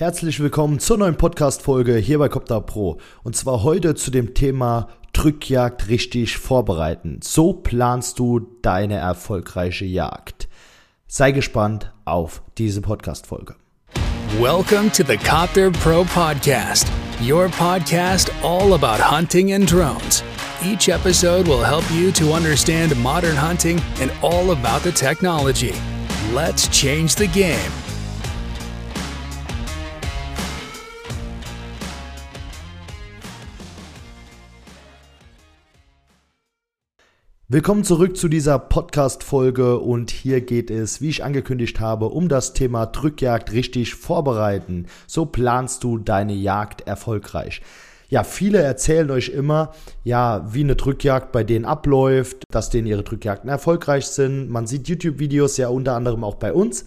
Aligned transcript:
Herzlich 0.00 0.40
willkommen 0.40 0.78
zur 0.78 0.96
neuen 0.96 1.16
Podcast-Folge 1.16 1.94
hier 1.96 2.18
bei 2.18 2.30
Copter 2.30 2.62
Pro. 2.62 2.96
Und 3.22 3.36
zwar 3.36 3.62
heute 3.62 3.94
zu 3.94 4.10
dem 4.10 4.32
Thema 4.32 4.88
Drückjagd 5.12 5.88
richtig 5.90 6.38
vorbereiten. 6.38 7.20
So 7.22 7.52
planst 7.52 8.18
du 8.18 8.40
deine 8.62 8.94
erfolgreiche 8.94 9.84
Jagd. 9.84 10.48
Sei 11.06 11.32
gespannt 11.32 11.92
auf 12.06 12.40
diese 12.56 12.80
Podcast-Folge. 12.80 13.56
Welcome 14.40 14.90
to 14.90 15.04
the 15.06 15.18
Copter 15.18 15.70
Pro 15.70 16.04
Podcast, 16.04 16.86
your 17.20 17.50
podcast 17.50 18.32
all 18.42 18.72
about 18.72 19.02
hunting 19.02 19.52
and 19.52 19.70
drones. 19.70 20.24
Each 20.64 20.88
episode 20.88 21.46
will 21.46 21.62
help 21.62 21.84
you 21.90 22.10
to 22.12 22.34
understand 22.34 22.96
modern 23.02 23.36
hunting 23.36 23.78
and 24.00 24.10
all 24.22 24.50
about 24.50 24.82
the 24.82 24.92
technology. 24.92 25.74
Let's 26.34 26.68
change 26.70 27.16
the 27.16 27.28
game. 27.28 27.70
Willkommen 37.52 37.82
zurück 37.82 38.16
zu 38.16 38.28
dieser 38.28 38.60
Podcast-Folge 38.60 39.80
und 39.80 40.12
hier 40.12 40.40
geht 40.40 40.70
es, 40.70 41.00
wie 41.00 41.08
ich 41.08 41.24
angekündigt 41.24 41.80
habe, 41.80 42.06
um 42.06 42.28
das 42.28 42.52
Thema 42.52 42.86
Drückjagd 42.86 43.50
richtig 43.50 43.96
vorbereiten. 43.96 44.86
So 45.08 45.26
planst 45.26 45.82
du 45.82 45.98
deine 45.98 46.32
Jagd 46.32 46.86
erfolgreich. 46.86 47.60
Ja, 48.08 48.22
viele 48.22 48.58
erzählen 48.58 49.10
euch 49.10 49.30
immer, 49.30 49.72
ja, 50.04 50.46
wie 50.52 50.60
eine 50.60 50.76
Drückjagd 50.76 51.32
bei 51.32 51.42
denen 51.42 51.64
abläuft, 51.64 52.44
dass 52.52 52.70
denen 52.70 52.86
ihre 52.86 53.02
Drückjagden 53.02 53.50
erfolgreich 53.50 54.06
sind. 54.06 54.48
Man 54.48 54.68
sieht 54.68 54.86
YouTube-Videos 54.86 55.56
ja 55.56 55.70
unter 55.70 55.96
anderem 55.96 56.22
auch 56.22 56.36
bei 56.36 56.52
uns. 56.52 56.84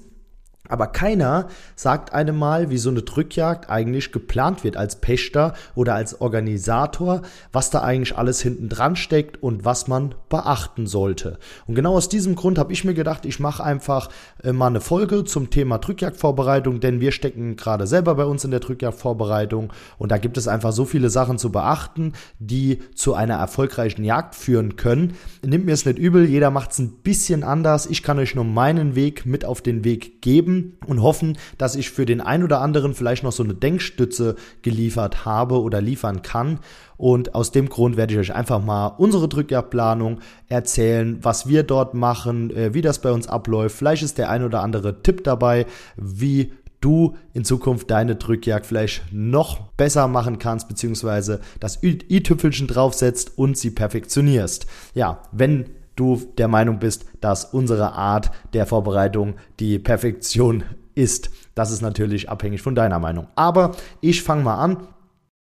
Aber 0.69 0.87
keiner 0.87 1.49
sagt 1.75 2.13
einem 2.13 2.37
mal, 2.37 2.69
wie 2.69 2.77
so 2.77 2.89
eine 2.89 3.01
Drückjagd 3.01 3.69
eigentlich 3.69 4.13
geplant 4.13 4.63
wird 4.63 4.77
als 4.77 4.95
Pächter 4.95 5.55
oder 5.75 5.93
als 5.93 6.21
Organisator, 6.21 7.21
was 7.51 7.69
da 7.69 7.81
eigentlich 7.81 8.17
alles 8.17 8.41
hinten 8.41 8.69
dran 8.69 8.95
steckt 8.95 9.43
und 9.43 9.65
was 9.65 9.89
man 9.89 10.15
beachten 10.29 10.87
sollte. 10.87 11.37
Und 11.67 11.75
genau 11.75 11.95
aus 11.95 12.07
diesem 12.07 12.35
Grund 12.35 12.57
habe 12.57 12.71
ich 12.71 12.85
mir 12.85 12.93
gedacht, 12.93 13.25
ich 13.25 13.41
mache 13.41 13.61
einfach 13.61 14.07
äh, 14.41 14.53
mal 14.53 14.67
eine 14.67 14.79
Folge 14.79 15.25
zum 15.25 15.49
Thema 15.49 15.79
Drückjagdvorbereitung, 15.79 16.79
denn 16.79 17.01
wir 17.01 17.11
stecken 17.11 17.57
gerade 17.57 17.85
selber 17.85 18.15
bei 18.15 18.23
uns 18.23 18.45
in 18.45 18.51
der 18.51 18.61
Drückjagdvorbereitung 18.61 19.73
und 19.97 20.11
da 20.13 20.17
gibt 20.17 20.37
es 20.37 20.47
einfach 20.47 20.71
so 20.71 20.85
viele 20.85 21.09
Sachen 21.09 21.37
zu 21.37 21.51
beachten, 21.51 22.13
die 22.39 22.79
zu 22.95 23.15
einer 23.15 23.35
erfolgreichen 23.35 24.05
Jagd 24.05 24.33
führen 24.33 24.77
können. 24.77 25.17
Nimmt 25.45 25.65
mir 25.65 25.73
es 25.73 25.85
nicht 25.85 25.99
übel, 25.99 26.23
jeder 26.23 26.51
macht 26.51 26.71
es 26.71 26.79
ein 26.79 27.01
bisschen 27.03 27.43
anders. 27.43 27.85
Ich 27.85 28.01
kann 28.01 28.17
euch 28.17 28.33
nur 28.33 28.45
meinen 28.45 28.95
Weg 28.95 29.25
mit 29.25 29.43
auf 29.43 29.61
den 29.61 29.83
Weg 29.83 30.21
geben 30.21 30.52
geben 30.53 30.77
und 30.85 31.01
hoffen, 31.01 31.37
dass 31.57 31.75
ich 31.75 31.89
für 31.89 32.05
den 32.05 32.21
einen 32.21 32.43
oder 32.43 32.61
anderen 32.61 32.93
vielleicht 32.93 33.23
noch 33.23 33.31
so 33.31 33.43
eine 33.43 33.53
Denkstütze 33.53 34.35
geliefert 34.61 35.25
habe 35.25 35.61
oder 35.61 35.81
liefern 35.81 36.21
kann. 36.21 36.59
Und 36.97 37.35
aus 37.35 37.51
dem 37.51 37.69
Grund 37.69 37.97
werde 37.97 38.13
ich 38.13 38.19
euch 38.19 38.35
einfach 38.35 38.63
mal 38.63 38.87
unsere 38.87 39.27
Drückjagdplanung 39.27 40.19
erzählen, 40.47 41.17
was 41.21 41.47
wir 41.47 41.63
dort 41.63 41.93
machen, 41.93 42.51
äh, 42.51 42.73
wie 42.73 42.81
das 42.81 42.99
bei 42.99 43.11
uns 43.11 43.27
abläuft. 43.27 43.75
Vielleicht 43.75 44.03
ist 44.03 44.17
der 44.17 44.29
ein 44.29 44.43
oder 44.43 44.61
andere 44.61 45.01
Tipp 45.01 45.23
dabei, 45.23 45.65
wie 45.95 46.53
du 46.79 47.15
in 47.33 47.45
Zukunft 47.45 47.89
deine 47.89 48.15
Drückjagd 48.17 48.65
vielleicht 48.65 49.03
noch 49.11 49.71
besser 49.77 50.07
machen 50.07 50.37
kannst, 50.37 50.67
beziehungsweise 50.67 51.39
das 51.59 51.81
i-Tüpfelchen 51.81 52.67
draufsetzt 52.67 53.37
und 53.37 53.57
sie 53.57 53.71
perfektionierst. 53.71 54.67
Ja, 54.93 55.21
wenn 55.31 55.69
du 55.95 56.21
der 56.37 56.47
Meinung 56.47 56.79
bist, 56.79 57.05
dass 57.21 57.45
unsere 57.45 57.93
Art 57.93 58.31
der 58.53 58.65
Vorbereitung 58.65 59.35
die 59.59 59.79
Perfektion 59.79 60.63
ist. 60.95 61.31
Das 61.55 61.71
ist 61.71 61.81
natürlich 61.81 62.29
abhängig 62.29 62.61
von 62.61 62.75
deiner 62.75 62.99
Meinung. 62.99 63.27
Aber 63.35 63.71
ich 64.01 64.23
fange 64.23 64.43
mal 64.43 64.55
an. 64.55 64.87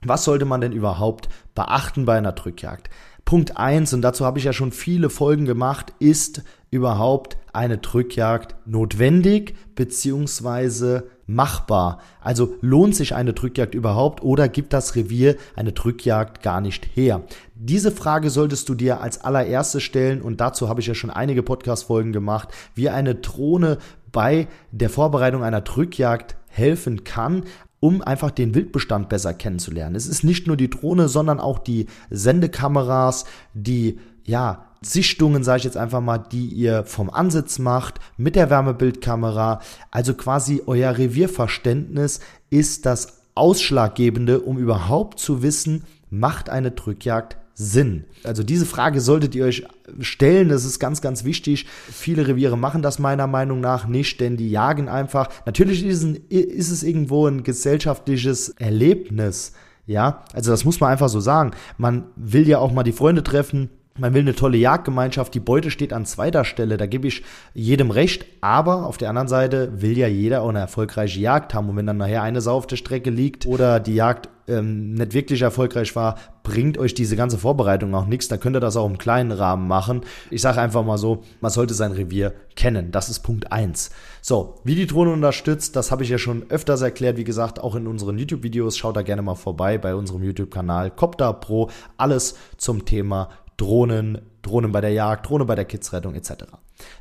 Was 0.06 0.24
sollte 0.24 0.44
man 0.44 0.60
denn 0.60 0.72
überhaupt 0.72 1.30
beachten 1.54 2.04
bei 2.04 2.18
einer 2.18 2.32
Drückjagd? 2.32 2.90
Punkt 3.24 3.56
eins 3.56 3.94
und 3.94 4.02
dazu 4.02 4.26
habe 4.26 4.38
ich 4.38 4.44
ja 4.44 4.52
schon 4.52 4.70
viele 4.70 5.08
Folgen 5.08 5.46
gemacht, 5.46 5.94
ist 5.98 6.42
überhaupt 6.70 7.38
eine 7.54 7.78
Drückjagd 7.78 8.54
notwendig 8.66 9.54
beziehungsweise 9.74 11.08
machbar? 11.26 12.00
Also 12.20 12.54
lohnt 12.60 12.94
sich 12.94 13.14
eine 13.14 13.32
Drückjagd 13.32 13.74
überhaupt 13.74 14.22
oder 14.22 14.48
gibt 14.48 14.72
das 14.72 14.94
Revier 14.94 15.36
eine 15.56 15.72
Drückjagd 15.72 16.42
gar 16.42 16.60
nicht 16.60 16.88
her? 16.94 17.22
Diese 17.54 17.90
Frage 17.90 18.30
solltest 18.30 18.68
du 18.68 18.74
dir 18.74 19.00
als 19.00 19.22
allererstes 19.22 19.82
stellen 19.82 20.22
und 20.22 20.40
dazu 20.40 20.68
habe 20.68 20.80
ich 20.80 20.86
ja 20.86 20.94
schon 20.94 21.10
einige 21.10 21.42
Podcast-Folgen 21.42 22.12
gemacht, 22.12 22.48
wie 22.74 22.88
eine 22.88 23.14
Drohne 23.14 23.78
bei 24.12 24.48
der 24.70 24.90
Vorbereitung 24.90 25.42
einer 25.42 25.60
Drückjagd 25.60 26.36
helfen 26.48 27.04
kann, 27.04 27.44
um 27.80 28.00
einfach 28.00 28.30
den 28.30 28.54
Wildbestand 28.54 29.10
besser 29.10 29.34
kennenzulernen. 29.34 29.94
Es 29.94 30.06
ist 30.06 30.24
nicht 30.24 30.46
nur 30.46 30.56
die 30.56 30.70
Drohne, 30.70 31.08
sondern 31.08 31.38
auch 31.38 31.58
die 31.58 31.86
Sendekameras, 32.08 33.26
die 33.52 33.98
ja 34.24 34.64
Sichtungen, 34.86 35.44
sage 35.44 35.58
ich 35.58 35.64
jetzt 35.64 35.76
einfach 35.76 36.00
mal, 36.00 36.18
die 36.18 36.46
ihr 36.46 36.84
vom 36.84 37.10
Ansitz 37.10 37.58
macht 37.58 38.00
mit 38.16 38.36
der 38.36 38.50
Wärmebildkamera. 38.50 39.60
Also 39.90 40.14
quasi 40.14 40.62
euer 40.66 40.96
Revierverständnis 40.96 42.20
ist 42.50 42.86
das 42.86 43.20
Ausschlaggebende, 43.34 44.40
um 44.40 44.58
überhaupt 44.58 45.18
zu 45.18 45.42
wissen, 45.42 45.84
macht 46.10 46.50
eine 46.50 46.70
Drückjagd 46.70 47.36
Sinn? 47.54 48.04
Also 48.24 48.42
diese 48.42 48.66
Frage 48.66 49.00
solltet 49.00 49.34
ihr 49.34 49.44
euch 49.44 49.64
stellen, 50.00 50.48
das 50.48 50.64
ist 50.64 50.80
ganz, 50.80 51.00
ganz 51.00 51.24
wichtig. 51.24 51.66
Viele 51.90 52.26
Reviere 52.26 52.58
machen 52.58 52.82
das 52.82 52.98
meiner 52.98 53.28
Meinung 53.28 53.60
nach 53.60 53.86
nicht, 53.86 54.20
denn 54.20 54.36
die 54.36 54.50
jagen 54.50 54.88
einfach. 54.88 55.28
Natürlich 55.46 55.84
ist 55.84 56.02
es, 56.02 56.18
ist 56.28 56.70
es 56.70 56.82
irgendwo 56.82 57.26
ein 57.28 57.44
gesellschaftliches 57.44 58.50
Erlebnis. 58.50 59.52
Ja, 59.86 60.24
also 60.32 60.50
das 60.50 60.64
muss 60.64 60.80
man 60.80 60.90
einfach 60.90 61.08
so 61.08 61.20
sagen. 61.20 61.52
Man 61.78 62.04
will 62.16 62.48
ja 62.48 62.58
auch 62.58 62.72
mal 62.72 62.82
die 62.82 62.92
Freunde 62.92 63.22
treffen, 63.22 63.70
man 63.96 64.12
will 64.12 64.22
eine 64.22 64.34
tolle 64.34 64.56
Jagdgemeinschaft, 64.56 65.32
die 65.34 65.40
Beute 65.40 65.70
steht 65.70 65.92
an 65.92 66.04
zweiter 66.04 66.44
Stelle, 66.44 66.76
da 66.76 66.86
gebe 66.86 67.06
ich 67.06 67.22
jedem 67.54 67.90
recht, 67.90 68.26
aber 68.40 68.86
auf 68.86 68.96
der 68.96 69.08
anderen 69.08 69.28
Seite 69.28 69.80
will 69.80 69.96
ja 69.96 70.08
jeder 70.08 70.42
auch 70.42 70.48
eine 70.48 70.58
erfolgreiche 70.58 71.20
Jagd 71.20 71.54
haben. 71.54 71.68
Und 71.68 71.76
wenn 71.76 71.86
dann 71.86 71.98
nachher 71.98 72.22
eine 72.22 72.40
Sau 72.40 72.56
auf 72.56 72.66
der 72.66 72.76
Strecke 72.76 73.10
liegt 73.10 73.46
oder 73.46 73.78
die 73.78 73.94
Jagd 73.94 74.28
ähm, 74.48 74.94
nicht 74.94 75.14
wirklich 75.14 75.42
erfolgreich 75.42 75.94
war, 75.94 76.16
bringt 76.42 76.76
euch 76.76 76.92
diese 76.92 77.16
ganze 77.16 77.38
Vorbereitung 77.38 77.94
auch 77.94 78.06
nichts, 78.06 78.28
dann 78.28 78.40
könnt 78.40 78.56
ihr 78.56 78.60
das 78.60 78.76
auch 78.76 78.86
im 78.86 78.98
kleinen 78.98 79.32
Rahmen 79.32 79.68
machen. 79.68 80.02
Ich 80.30 80.42
sage 80.42 80.60
einfach 80.60 80.84
mal 80.84 80.98
so, 80.98 81.22
man 81.40 81.50
sollte 81.50 81.72
sein 81.72 81.92
Revier 81.92 82.34
kennen, 82.56 82.90
das 82.90 83.08
ist 83.08 83.20
Punkt 83.20 83.52
eins. 83.52 83.90
So, 84.20 84.56
wie 84.64 84.74
die 84.74 84.86
Drohne 84.86 85.12
unterstützt, 85.12 85.76
das 85.76 85.90
habe 85.90 86.02
ich 86.02 86.10
ja 86.10 86.18
schon 86.18 86.50
öfters 86.50 86.82
erklärt, 86.82 87.16
wie 87.16 87.24
gesagt, 87.24 87.60
auch 87.60 87.74
in 87.74 87.86
unseren 87.86 88.18
YouTube-Videos, 88.18 88.76
schaut 88.76 88.96
da 88.96 89.02
gerne 89.02 89.22
mal 89.22 89.34
vorbei 89.34 89.78
bei 89.78 89.94
unserem 89.94 90.22
YouTube-Kanal 90.22 90.90
Copter 90.90 91.32
Pro, 91.32 91.70
alles 91.96 92.36
zum 92.58 92.84
Thema 92.84 93.30
Drohnen, 93.56 94.20
Drohnen 94.42 94.72
bei 94.72 94.80
der 94.80 94.90
Jagd, 94.90 95.28
Drohne 95.28 95.44
bei 95.44 95.54
der 95.54 95.64
Kidsrettung 95.64 96.14
etc. 96.14 96.44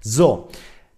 So, 0.01 0.49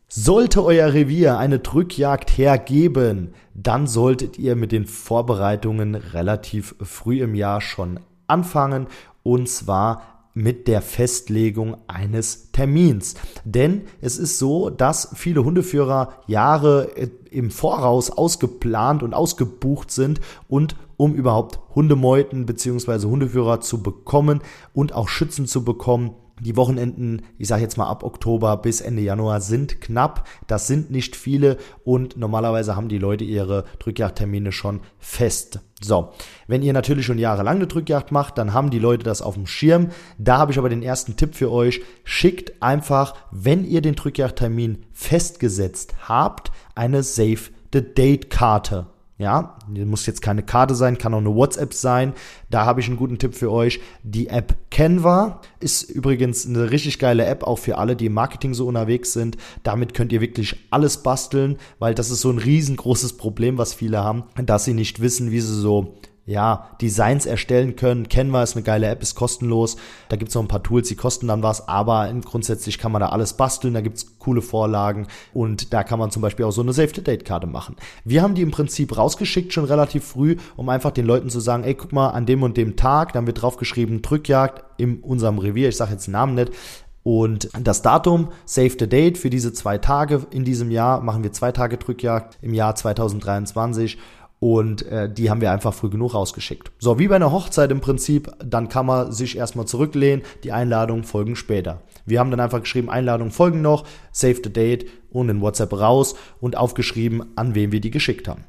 sollte 0.07 0.63
euer 0.63 0.93
Revier 0.93 1.37
eine 1.37 1.59
Drückjagd 1.59 2.37
hergeben, 2.37 3.33
dann 3.53 3.87
solltet 3.87 4.37
ihr 4.37 4.55
mit 4.55 4.71
den 4.71 4.85
Vorbereitungen 4.85 5.95
relativ 5.95 6.75
früh 6.81 7.21
im 7.21 7.35
Jahr 7.35 7.61
schon 7.61 7.99
anfangen 8.27 8.87
und 9.23 9.49
zwar 9.49 10.15
mit 10.35 10.67
der 10.67 10.81
Festlegung 10.81 11.77
eines 11.87 12.51
Termins. 12.51 13.15
Denn 13.45 13.83
es 14.01 14.17
ist 14.17 14.37
so, 14.37 14.69
dass 14.69 15.09
viele 15.15 15.45
Hundeführer 15.45 16.13
Jahre 16.27 16.91
im 17.31 17.49
Voraus 17.49 18.11
ausgeplant 18.11 19.01
und 19.01 19.13
ausgebucht 19.13 19.91
sind 19.91 20.19
und 20.49 20.75
um 20.97 21.13
überhaupt 21.13 21.59
Hundemeuten 21.75 22.45
bzw. 22.45 23.07
Hundeführer 23.07 23.61
zu 23.61 23.81
bekommen 23.81 24.41
und 24.73 24.93
auch 24.93 25.07
Schützen 25.07 25.45
zu 25.45 25.63
bekommen, 25.63 26.15
die 26.41 26.57
Wochenenden, 26.57 27.21
ich 27.37 27.47
sage 27.47 27.61
jetzt 27.61 27.77
mal 27.77 27.87
ab 27.87 28.03
Oktober 28.03 28.57
bis 28.57 28.81
Ende 28.81 29.01
Januar, 29.01 29.39
sind 29.39 29.79
knapp. 29.79 30.27
Das 30.47 30.67
sind 30.67 30.91
nicht 30.91 31.15
viele 31.15 31.57
und 31.85 32.17
normalerweise 32.17 32.75
haben 32.75 32.89
die 32.89 32.97
Leute 32.97 33.23
ihre 33.23 33.63
Drückjagdtermine 33.79 34.51
schon 34.51 34.81
fest. 34.99 35.61
So, 35.81 36.09
wenn 36.47 36.61
ihr 36.61 36.73
natürlich 36.73 37.05
schon 37.05 37.19
jahrelang 37.19 37.57
eine 37.57 37.67
Drückjagd 37.67 38.11
macht, 38.11 38.37
dann 38.37 38.53
haben 38.53 38.69
die 38.69 38.79
Leute 38.79 39.03
das 39.03 39.21
auf 39.21 39.35
dem 39.35 39.47
Schirm. 39.47 39.91
Da 40.17 40.37
habe 40.37 40.51
ich 40.51 40.57
aber 40.57 40.69
den 40.69 40.83
ersten 40.83 41.15
Tipp 41.15 41.35
für 41.35 41.51
euch. 41.51 41.81
Schickt 42.03 42.61
einfach, 42.61 43.15
wenn 43.31 43.63
ihr 43.63 43.81
den 43.81 43.95
Drückjagdtermin 43.95 44.85
festgesetzt 44.91 45.95
habt, 46.07 46.51
eine 46.75 47.03
Save 47.03 47.51
the 47.71 47.81
Date 47.81 48.29
Karte. 48.29 48.87
Ja, 49.17 49.57
muss 49.69 50.05
jetzt 50.07 50.21
keine 50.21 50.43
Karte 50.43 50.75
sein, 50.75 50.97
kann 50.97 51.13
auch 51.13 51.19
eine 51.19 51.33
WhatsApp 51.33 51.73
sein. 51.73 52.11
Da 52.49 52.65
habe 52.65 52.81
ich 52.81 52.87
einen 52.87 52.97
guten 52.97 53.17
Tipp 53.17 53.33
für 53.33 53.49
euch. 53.49 53.79
Die 54.03 54.27
App 54.27 54.55
Canva 54.71 55.39
ist 55.61 55.83
übrigens 55.83 56.45
eine 56.45 56.69
richtig 56.69 56.99
geile 56.99 57.25
App, 57.25 57.43
auch 57.43 57.57
für 57.57 57.77
alle, 57.77 57.95
die 57.95 58.07
im 58.07 58.13
Marketing 58.13 58.53
so 58.53 58.67
unterwegs 58.67 59.13
sind. 59.13 59.37
Damit 59.63 59.93
könnt 59.93 60.11
ihr 60.11 60.19
wirklich 60.19 60.67
alles 60.69 61.01
basteln, 61.01 61.57
weil 61.79 61.95
das 61.95 62.11
ist 62.11 62.19
so 62.19 62.29
ein 62.29 62.39
riesengroßes 62.39 63.15
Problem, 63.15 63.57
was 63.57 63.73
viele 63.73 64.03
haben, 64.03 64.23
dass 64.35 64.65
sie 64.65 64.73
nicht 64.73 64.99
wissen, 64.99 65.31
wie 65.31 65.39
sie 65.39 65.61
so 65.61 65.95
ja, 66.25 66.69
Designs 66.81 67.25
erstellen 67.25 67.75
können. 67.75 68.09
Canva 68.09 68.41
ist 68.41 68.55
eine 68.55 68.63
geile 68.63 68.87
App, 68.87 69.01
ist 69.03 69.15
kostenlos. 69.15 69.77
Da 70.09 70.15
gibt's 70.15 70.33
noch 70.33 70.41
ein 70.41 70.47
paar 70.47 70.63
Tools, 70.63 70.87
die 70.87 70.95
kosten 70.95 71.27
dann 71.27 71.43
was, 71.43 71.67
aber 71.67 72.11
grundsätzlich 72.25 72.79
kann 72.79 72.91
man 72.91 72.99
da 72.99 73.09
alles 73.09 73.33
basteln, 73.33 73.75
da 73.75 73.81
gibt's 73.81 74.17
coole 74.17 74.41
Vorlagen 74.41 75.07
und 75.33 75.71
da 75.73 75.83
kann 75.83 75.99
man 75.99 76.09
zum 76.09 76.23
Beispiel 76.23 76.45
auch 76.45 76.51
so 76.51 76.61
eine 76.61 76.73
Save-the-Date-Karte 76.73 77.45
machen. 77.45 77.75
Wir 78.03 78.23
haben 78.23 78.33
die 78.33 78.41
im 78.41 78.51
Prinzip 78.51 78.97
rausgeschickt, 78.97 79.53
schon 79.53 79.65
relativ 79.65 80.03
früh, 80.03 80.37
um 80.55 80.69
einfach 80.69 80.91
den 80.91 81.05
Leuten 81.05 81.29
zu 81.29 81.39
sagen, 81.39 81.63
ey, 81.63 81.75
guck 81.75 81.93
mal, 81.93 82.09
an 82.09 82.25
dem 82.25 82.41
und 82.41 82.57
dem 82.57 82.75
Tag, 82.75 83.13
dann 83.13 83.27
wird 83.27 83.41
draufgeschrieben, 83.41 84.01
Drückjagd 84.01 84.63
in 84.77 85.01
unserem 85.01 85.37
Revier, 85.37 85.69
ich 85.69 85.77
sage 85.77 85.91
jetzt 85.91 86.07
den 86.07 86.13
Namen 86.13 86.33
nicht, 86.33 86.51
und 87.03 87.49
das 87.61 87.83
Datum, 87.83 88.29
Save 88.45 88.71
the 88.79 88.89
Date 88.89 89.19
für 89.19 89.29
diese 89.29 89.53
zwei 89.53 89.77
Tage 89.77 90.25
in 90.31 90.43
diesem 90.43 90.71
Jahr, 90.71 91.01
machen 91.01 91.21
wir 91.21 91.31
zwei 91.31 91.51
Tage 91.51 91.77
Drückjagd 91.77 92.39
im 92.41 92.55
Jahr 92.55 92.73
2023 92.73 93.99
und 94.39 94.85
äh, 94.87 95.11
die 95.11 95.29
haben 95.29 95.41
wir 95.41 95.51
einfach 95.51 95.73
früh 95.73 95.89
genug 95.89 96.13
rausgeschickt. 96.13 96.71
So, 96.79 96.99
wie 96.99 97.07
bei 97.07 97.15
einer 97.15 97.31
Hochzeit 97.31 97.71
im 97.71 97.81
Prinzip, 97.81 98.31
dann 98.43 98.69
kann 98.69 98.85
man 98.85 99.11
sich 99.11 99.37
erstmal 99.37 99.65
zurücklehnen, 99.65 100.23
die 100.43 100.51
Einladungen 100.51 101.03
folgen 101.03 101.35
später. 101.35 101.81
Wir 102.05 102.19
haben 102.19 102.31
dann 102.31 102.39
einfach 102.39 102.61
geschrieben, 102.61 102.89
Einladungen 102.89 103.31
folgen 103.31 103.61
noch, 103.61 103.85
save 104.11 104.41
the 104.43 104.53
date 104.53 104.85
und 105.09 105.29
in 105.29 105.41
WhatsApp 105.41 105.73
raus 105.73 106.15
und 106.39 106.57
aufgeschrieben, 106.57 107.25
an 107.35 107.55
wen 107.55 107.71
wir 107.71 107.81
die 107.81 107.91
geschickt 107.91 108.27
haben. 108.27 108.43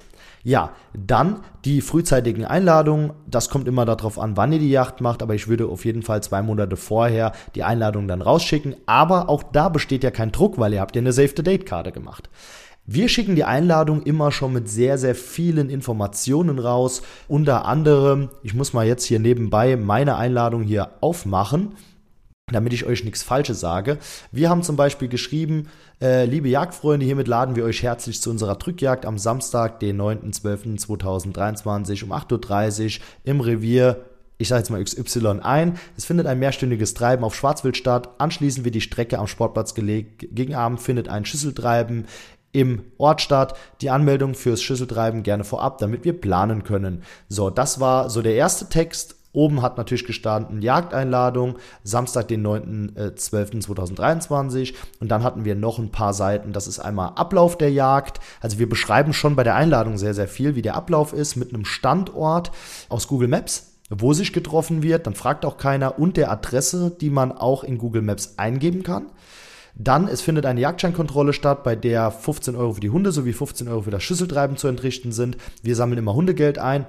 Ja, 0.46 0.74
dann 0.94 1.40
die 1.64 1.80
frühzeitigen 1.80 2.44
Einladungen. 2.44 3.12
Das 3.26 3.50
kommt 3.50 3.66
immer 3.66 3.84
darauf 3.84 4.16
an, 4.16 4.36
wann 4.36 4.52
ihr 4.52 4.60
die 4.60 4.70
Yacht 4.70 5.00
macht, 5.00 5.20
aber 5.20 5.34
ich 5.34 5.48
würde 5.48 5.66
auf 5.66 5.84
jeden 5.84 6.02
Fall 6.02 6.22
zwei 6.22 6.40
Monate 6.40 6.76
vorher 6.76 7.32
die 7.56 7.64
Einladung 7.64 8.06
dann 8.06 8.22
rausschicken. 8.22 8.76
Aber 8.86 9.28
auch 9.28 9.42
da 9.42 9.68
besteht 9.68 10.04
ja 10.04 10.12
kein 10.12 10.30
Druck, 10.30 10.56
weil 10.56 10.72
ihr 10.72 10.80
habt 10.80 10.94
ja 10.94 11.00
eine 11.00 11.12
Save-the-Date-Karte 11.12 11.90
gemacht. 11.90 12.30
Wir 12.88 13.08
schicken 13.08 13.34
die 13.34 13.42
Einladung 13.42 14.04
immer 14.04 14.30
schon 14.30 14.52
mit 14.52 14.68
sehr, 14.68 14.96
sehr 14.96 15.16
vielen 15.16 15.70
Informationen 15.70 16.60
raus. 16.60 17.02
Unter 17.26 17.64
anderem, 17.64 18.28
ich 18.44 18.54
muss 18.54 18.72
mal 18.72 18.86
jetzt 18.86 19.04
hier 19.04 19.18
nebenbei 19.18 19.76
meine 19.76 20.16
Einladung 20.16 20.62
hier 20.62 20.90
aufmachen, 21.00 21.74
damit 22.52 22.72
ich 22.72 22.86
euch 22.86 23.02
nichts 23.02 23.24
Falsches 23.24 23.58
sage. 23.58 23.98
Wir 24.30 24.50
haben 24.50 24.62
zum 24.62 24.76
Beispiel 24.76 25.08
geschrieben, 25.08 25.66
äh, 26.00 26.26
liebe 26.26 26.48
Jagdfreunde, 26.48 27.04
hiermit 27.04 27.26
laden 27.26 27.56
wir 27.56 27.64
euch 27.64 27.82
herzlich 27.82 28.22
zu 28.22 28.30
unserer 28.30 28.54
Drückjagd 28.54 29.04
am 29.04 29.18
Samstag, 29.18 29.80
den 29.80 30.00
9.12.2023 30.00 32.04
um 32.04 32.12
8.30 32.12 32.98
Uhr 32.98 33.04
im 33.24 33.40
Revier 33.40 34.04
ich 34.38 34.48
sage 34.48 34.60
jetzt 34.60 34.70
mal 34.70 34.84
XY 34.84 35.40
ein. 35.42 35.78
Es 35.96 36.04
findet 36.04 36.26
ein 36.26 36.38
mehrstündiges 36.38 36.94
Treiben 36.94 37.24
auf 37.24 37.34
Schwarzwild 37.34 37.76
statt. 37.76 38.10
Anschließend 38.18 38.64
wird 38.64 38.74
die 38.74 38.80
Strecke 38.80 39.18
am 39.18 39.26
Sportplatz 39.26 39.74
gelegt. 39.74 40.26
Gegen 40.30 40.54
Abend 40.54 40.80
findet 40.80 41.08
ein 41.08 41.24
Schüsseltreiben 41.24 42.06
im 42.56 42.82
Ort 42.97 43.20
statt. 43.20 43.55
Die 43.82 43.91
Anmeldung 43.91 44.35
fürs 44.35 44.62
Schüsseltreiben 44.62 45.23
gerne 45.23 45.44
vorab, 45.44 45.76
damit 45.76 46.06
wir 46.06 46.19
planen 46.19 46.64
können. 46.64 47.03
So, 47.29 47.50
das 47.50 47.81
war 47.81 48.08
so 48.08 48.23
der 48.23 48.35
erste 48.35 48.70
Text. 48.70 49.17
Oben 49.32 49.61
hat 49.61 49.76
natürlich 49.76 50.06
gestanden 50.06 50.62
Jagdeinladung, 50.62 51.56
Samstag, 51.85 52.29
den 52.29 52.47
9.12.2023. 52.47 54.73
Und 55.00 55.11
dann 55.11 55.23
hatten 55.23 55.44
wir 55.44 55.55
noch 55.55 55.79
ein 55.79 55.93
paar 55.93 56.14
Seiten. 56.14 56.55
Das 56.55 56.67
ist 56.67 56.79
einmal 56.79 57.11
Ablauf 57.17 57.58
der 57.58 57.70
Jagd. 57.70 58.20
Also 58.41 58.58
wir 58.58 58.70
beschreiben 58.70 59.12
schon 59.12 59.37
bei 59.37 59.44
der 59.44 59.56
Einladung 59.56 59.99
sehr, 59.99 60.14
sehr 60.14 60.26
viel, 60.26 60.55
wie 60.55 60.62
der 60.62 60.76
Ablauf 60.76 61.12
ist 61.12 61.37
mit 61.37 61.53
einem 61.53 61.67
Standort 61.67 62.53
aus 62.88 63.06
Google 63.06 63.29
Maps 63.29 63.75
wo 63.88 64.12
sich 64.12 64.32
getroffen 64.32 64.82
wird, 64.82 65.06
dann 65.06 65.14
fragt 65.14 65.44
auch 65.44 65.58
keiner 65.58 66.00
und 66.00 66.17
der 66.17 66.32
Adresse, 66.32 66.91
die 67.00 67.08
man 67.08 67.31
auch 67.31 67.62
in 67.62 67.79
Google 67.79 68.03
Maps 68.03 68.35
eingeben 68.37 68.82
kann. 68.82 69.06
Dann, 69.78 70.08
es 70.08 70.23
findet 70.23 70.46
eine 70.46 70.61
Jagdscheinkontrolle 70.61 71.34
statt, 71.34 71.62
bei 71.62 71.76
der 71.76 72.11
15 72.11 72.56
Euro 72.56 72.75
für 72.75 72.81
die 72.81 72.90
Hunde 72.90 73.12
sowie 73.12 73.34
15 73.34 73.69
Euro 73.69 73.82
für 73.82 73.90
das 73.90 74.02
Schüsseltreiben 74.02 74.56
zu 74.56 74.69
entrichten 74.69 75.12
sind. 75.12 75.37
Wir 75.62 75.76
sammeln 75.76 75.99
immer 75.99 76.14
Hundegeld 76.14 76.58
ein 76.58 76.87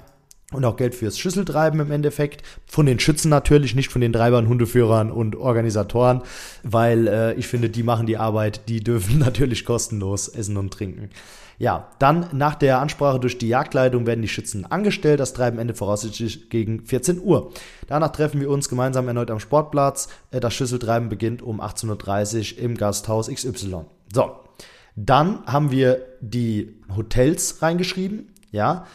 und 0.54 0.64
auch 0.64 0.78
Geld 0.78 0.96
fürs 0.96 1.20
Schüsseltreiben 1.20 1.82
im 1.82 1.92
Endeffekt. 1.92 2.44
Von 2.66 2.86
den 2.86 3.00
Schützen 3.00 3.28
natürlich, 3.30 3.76
nicht 3.76 3.92
von 3.92 4.00
den 4.00 4.14
Treibern, 4.14 4.48
Hundeführern 4.48 5.12
und 5.12 5.36
Organisatoren, 5.36 6.22
weil 6.64 7.08
äh, 7.08 7.34
ich 7.34 7.48
finde, 7.48 7.70
die 7.70 7.84
machen 7.84 8.08
die 8.08 8.18
Arbeit, 8.18 8.70
die 8.70 8.82
dürfen 8.82 9.20
natürlich 9.20 9.66
kostenlos 9.66 10.30
essen 10.30 10.56
und 10.56 10.74
trinken. 10.74 11.10
Ja, 11.60 11.90
dann 11.98 12.28
nach 12.34 12.54
der 12.54 12.80
Ansprache 12.80 13.20
durch 13.20 13.40
die 13.40 13.48
Jagdleitung 13.48 14.06
werden 14.06 14.22
die 14.22 14.28
Schützen 14.28 14.66
angestellt. 14.66 15.20
Das 15.20 15.34
Treiben 15.34 15.58
endet 15.58 15.78
voraussichtlich 15.78 16.50
gegen 16.50 16.86
14 16.86 17.20
Uhr. 17.20 17.52
Danach 17.88 18.12
treffen 18.12 18.40
wir 18.40 18.50
uns 18.52 18.70
gemeinsam 18.70 19.08
erneut 19.08 19.32
am 19.32 19.40
Sportplatz. 19.40 20.08
Äh, 20.30 20.40
das 20.40 20.54
Schüsseltreiben 20.54 21.10
beginnt 21.10 21.42
um 21.42 21.60
18.30 21.60 22.58
Uhr 22.58 22.64
im 22.64 22.78
Gasthaus 22.78 23.28
XY. 23.28 23.86
So, 24.14 24.36
dann 24.96 25.46
haben 25.46 25.72
wir 25.72 26.06
die 26.22 26.76
Hotels 26.96 27.62
reingeschrieben, 27.62 28.34
ja, 28.52 28.86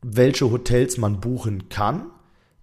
welche 0.00 0.50
Hotels 0.50 0.96
man 0.96 1.20
buchen 1.20 1.68
kann. 1.68 2.10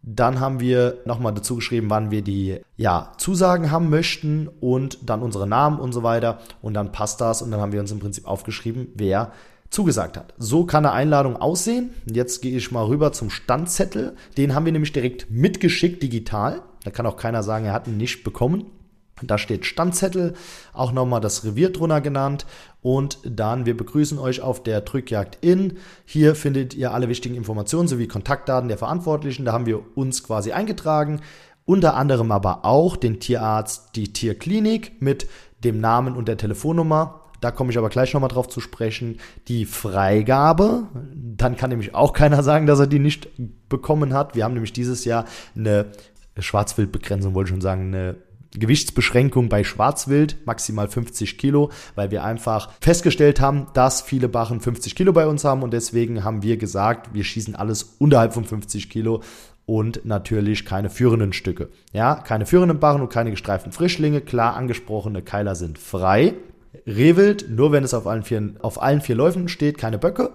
Dann 0.07 0.39
haben 0.39 0.59
wir 0.59 0.99
nochmal 1.05 1.33
dazu 1.33 1.55
geschrieben, 1.55 1.89
wann 1.89 2.11
wir 2.11 2.21
die 2.21 2.61
ja, 2.77 3.11
Zusagen 3.17 3.71
haben 3.71 3.89
möchten 3.89 4.47
und 4.59 5.09
dann 5.09 5.23
unsere 5.23 5.47
Namen 5.47 5.79
und 5.79 5.93
so 5.93 6.03
weiter. 6.03 6.39
Und 6.61 6.75
dann 6.75 6.91
passt 6.91 7.21
das 7.21 7.41
und 7.41 7.49
dann 7.49 7.59
haben 7.59 7.71
wir 7.71 7.79
uns 7.79 7.91
im 7.91 7.99
Prinzip 7.99 8.27
aufgeschrieben, 8.27 8.89
wer 8.93 9.31
zugesagt 9.71 10.15
hat. 10.15 10.35
So 10.37 10.65
kann 10.65 10.85
eine 10.85 10.93
Einladung 10.93 11.37
aussehen. 11.37 11.89
Jetzt 12.05 12.43
gehe 12.43 12.55
ich 12.55 12.71
mal 12.71 12.85
rüber 12.85 13.13
zum 13.13 13.31
Standzettel. 13.31 14.15
Den 14.37 14.53
haben 14.53 14.65
wir 14.65 14.71
nämlich 14.71 14.93
direkt 14.93 15.31
mitgeschickt 15.31 16.03
digital. 16.03 16.61
Da 16.83 16.91
kann 16.91 17.07
auch 17.07 17.17
keiner 17.17 17.41
sagen, 17.41 17.65
er 17.65 17.73
hat 17.73 17.87
ihn 17.87 17.97
nicht 17.97 18.23
bekommen. 18.23 18.65
Da 19.21 19.37
steht 19.37 19.65
Standzettel, 19.65 20.33
auch 20.73 20.91
nochmal 20.91 21.21
das 21.21 21.45
Revier 21.45 21.71
drunter 21.71 22.01
genannt. 22.01 22.45
Und 22.81 23.19
dann, 23.23 23.65
wir 23.65 23.75
begrüßen 23.75 24.19
euch 24.19 24.41
auf 24.41 24.61
der 24.61 24.81
Drückjagd 24.81 25.37
in. 25.41 25.77
Hier 26.05 26.35
findet 26.35 26.73
ihr 26.73 26.93
alle 26.93 27.07
wichtigen 27.07 27.35
Informationen 27.35 27.87
sowie 27.87 28.07
Kontaktdaten 28.07 28.67
der 28.67 28.77
Verantwortlichen. 28.77 29.45
Da 29.45 29.53
haben 29.53 29.65
wir 29.65 29.81
uns 29.95 30.23
quasi 30.23 30.51
eingetragen. 30.51 31.21
Unter 31.63 31.95
anderem 31.95 32.31
aber 32.31 32.65
auch 32.65 32.95
den 32.95 33.19
Tierarzt, 33.19 33.95
die 33.95 34.13
Tierklinik 34.13 35.01
mit 35.01 35.27
dem 35.63 35.79
Namen 35.79 36.15
und 36.15 36.27
der 36.27 36.37
Telefonnummer. 36.37 37.21
Da 37.41 37.51
komme 37.51 37.71
ich 37.71 37.77
aber 37.77 37.89
gleich 37.89 38.13
nochmal 38.13 38.29
drauf 38.29 38.49
zu 38.49 38.59
sprechen. 38.59 39.19
Die 39.47 39.65
Freigabe, 39.65 40.87
dann 41.13 41.55
kann 41.55 41.69
nämlich 41.69 41.95
auch 41.95 42.13
keiner 42.13 42.43
sagen, 42.43 42.65
dass 42.67 42.79
er 42.79 42.87
die 42.87 42.99
nicht 42.99 43.29
bekommen 43.69 44.13
hat. 44.13 44.35
Wir 44.35 44.43
haben 44.43 44.53
nämlich 44.53 44.73
dieses 44.73 45.05
Jahr 45.05 45.25
eine 45.55 45.87
Schwarzwildbegrenzung, 46.37 47.33
wollte 47.33 47.49
ich 47.49 47.53
schon 47.53 47.61
sagen, 47.61 47.93
eine 47.93 48.15
Gewichtsbeschränkung 48.59 49.49
bei 49.49 49.63
Schwarzwild, 49.63 50.37
maximal 50.45 50.87
50 50.87 51.37
Kilo, 51.37 51.71
weil 51.95 52.11
wir 52.11 52.23
einfach 52.23 52.71
festgestellt 52.81 53.39
haben, 53.39 53.67
dass 53.73 54.01
viele 54.01 54.29
Bachen 54.29 54.61
50 54.61 54.95
Kilo 54.95 55.13
bei 55.13 55.27
uns 55.27 55.43
haben 55.43 55.63
und 55.63 55.71
deswegen 55.71 56.23
haben 56.23 56.43
wir 56.43 56.57
gesagt, 56.57 57.13
wir 57.13 57.23
schießen 57.23 57.55
alles 57.55 57.95
unterhalb 57.99 58.33
von 58.33 58.45
50 58.45 58.89
Kilo 58.89 59.21
und 59.65 60.05
natürlich 60.05 60.65
keine 60.65 60.89
führenden 60.89 61.33
Stücke. 61.33 61.69
Ja, 61.91 62.15
keine 62.15 62.45
führenden 62.45 62.79
Barren 62.79 63.01
und 63.01 63.09
keine 63.09 63.31
gestreiften 63.31 63.71
Frischlinge. 63.71 64.21
Klar 64.21 64.55
angesprochene 64.55 65.21
Keiler 65.21 65.55
sind 65.55 65.79
frei. 65.79 66.35
Rehwild, 66.85 67.49
nur 67.49 67.71
wenn 67.71 67.83
es 67.83 67.93
auf 67.93 68.05
allen 68.05 68.23
vier, 68.23 68.53
auf 68.61 68.81
allen 68.81 69.01
vier 69.01 69.15
Läufen 69.15 69.47
steht, 69.47 69.77
keine 69.77 69.97
Böcke. 69.97 70.33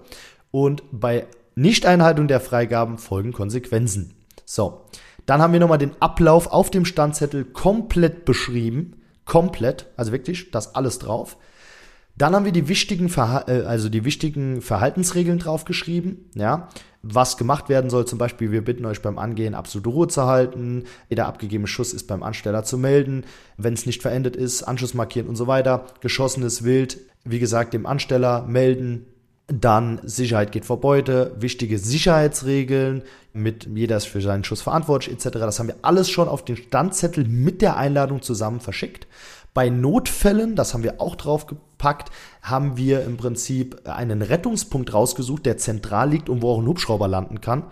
Und 0.51 0.83
bei 0.91 1.27
Nichteinhaltung 1.55 2.27
der 2.27 2.41
Freigaben 2.41 2.99
folgen 2.99 3.33
Konsequenzen. 3.33 4.15
So, 4.45 4.83
dann 5.27 5.41
haben 5.41 5.53
wir 5.53 5.61
nochmal 5.61 5.79
den 5.79 5.93
Ablauf 6.01 6.49
auf 6.49 6.71
dem 6.71 6.85
Standzettel 6.85 7.45
komplett 7.45 8.25
beschrieben. 8.25 9.03
Komplett, 9.25 9.87
also 9.97 10.13
wirklich, 10.13 10.51
das 10.51 10.75
alles 10.75 10.99
drauf. 10.99 11.37
Dann 12.17 12.35
haben 12.35 12.45
wir 12.45 12.53
die 12.53 12.69
wichtigen, 12.69 13.09
Verha 13.09 13.45
äh, 13.49 13.63
also 13.63 13.89
die 13.89 14.05
wichtigen 14.05 14.61
Verhaltensregeln 14.61 15.39
draufgeschrieben, 15.39 16.31
ja, 16.35 16.69
was 17.03 17.39
gemacht 17.39 17.69
werden 17.71 17.89
soll. 17.89 18.07
Zum 18.07 18.19
Beispiel, 18.19 18.53
wir 18.53 18.63
bitten 18.63 18.85
euch 18.85 19.01
beim 19.01 19.19
Angehen 19.19 19.55
absolute 19.55 19.89
Ruhe 19.89 20.09
zu 20.09 20.27
halten. 20.27 20.85
Jeder 21.09 21.27
abgegebene 21.27 21.67
Schuss 21.67 21.95
ist 21.95 22.09
beim 22.09 22.23
Ansteller 22.23 22.63
zu 22.63 22.77
melden. 22.77 23.25
Wenn 23.57 23.73
es 23.73 23.87
nicht 23.87 24.03
verendet 24.03 24.37
ist, 24.37 24.65
Anschluss 24.65 24.93
markieren 24.93 25.29
und 25.29 25.37
so 25.37 25.47
weiter. 25.47 25.87
Geschossenes 26.01 26.63
Wild, 26.63 26.99
wie 27.25 27.39
gesagt, 27.39 27.73
dem 27.73 27.87
Ansteller 27.87 28.45
melden, 28.47 29.07
dann 29.53 30.01
Sicherheit 30.05 30.53
geht 30.53 30.65
vor 30.65 30.81
Beute, 30.81 31.35
wichtige 31.39 31.79
Sicherheitsregeln, 31.79 33.03
mit 33.33 33.69
jeder 33.75 33.97
ist 33.97 34.07
für 34.07 34.21
seinen 34.21 34.45
Schuss 34.45 34.63
verantwortlich 34.63 35.15
etc. 35.15 35.39
Das 35.39 35.59
haben 35.59 35.69
wir 35.69 35.77
alles 35.83 36.09
schon 36.11 36.29
auf 36.29 36.45
den 36.45 36.57
Standzettel 36.57 37.25
mit 37.25 37.63
der 37.63 37.77
Einladung 37.77 38.23
zusammen 38.23 38.61
verschickt. 38.61 39.07
Bei 39.53 39.69
Notfällen, 39.69 40.55
das 40.55 40.75
haben 40.75 40.85
wir 40.85 41.01
auch 41.01 41.17
draufgepackt, 41.17 42.11
haben 42.43 42.77
wir 42.77 43.05
im 43.05 43.17
Prinzip 43.17 43.89
einen 43.89 44.23
Rettungspunkt 44.23 44.95
rausgesucht, 44.95 45.45
der 45.45 45.59
zentral 45.59 46.11
liegt 46.11 46.29
und 46.29 46.43
wo 46.43 46.53
auch 46.53 46.61
ein 46.61 46.67
Hubschrauber 46.67 47.09
landen 47.09 47.41
kann. 47.41 47.65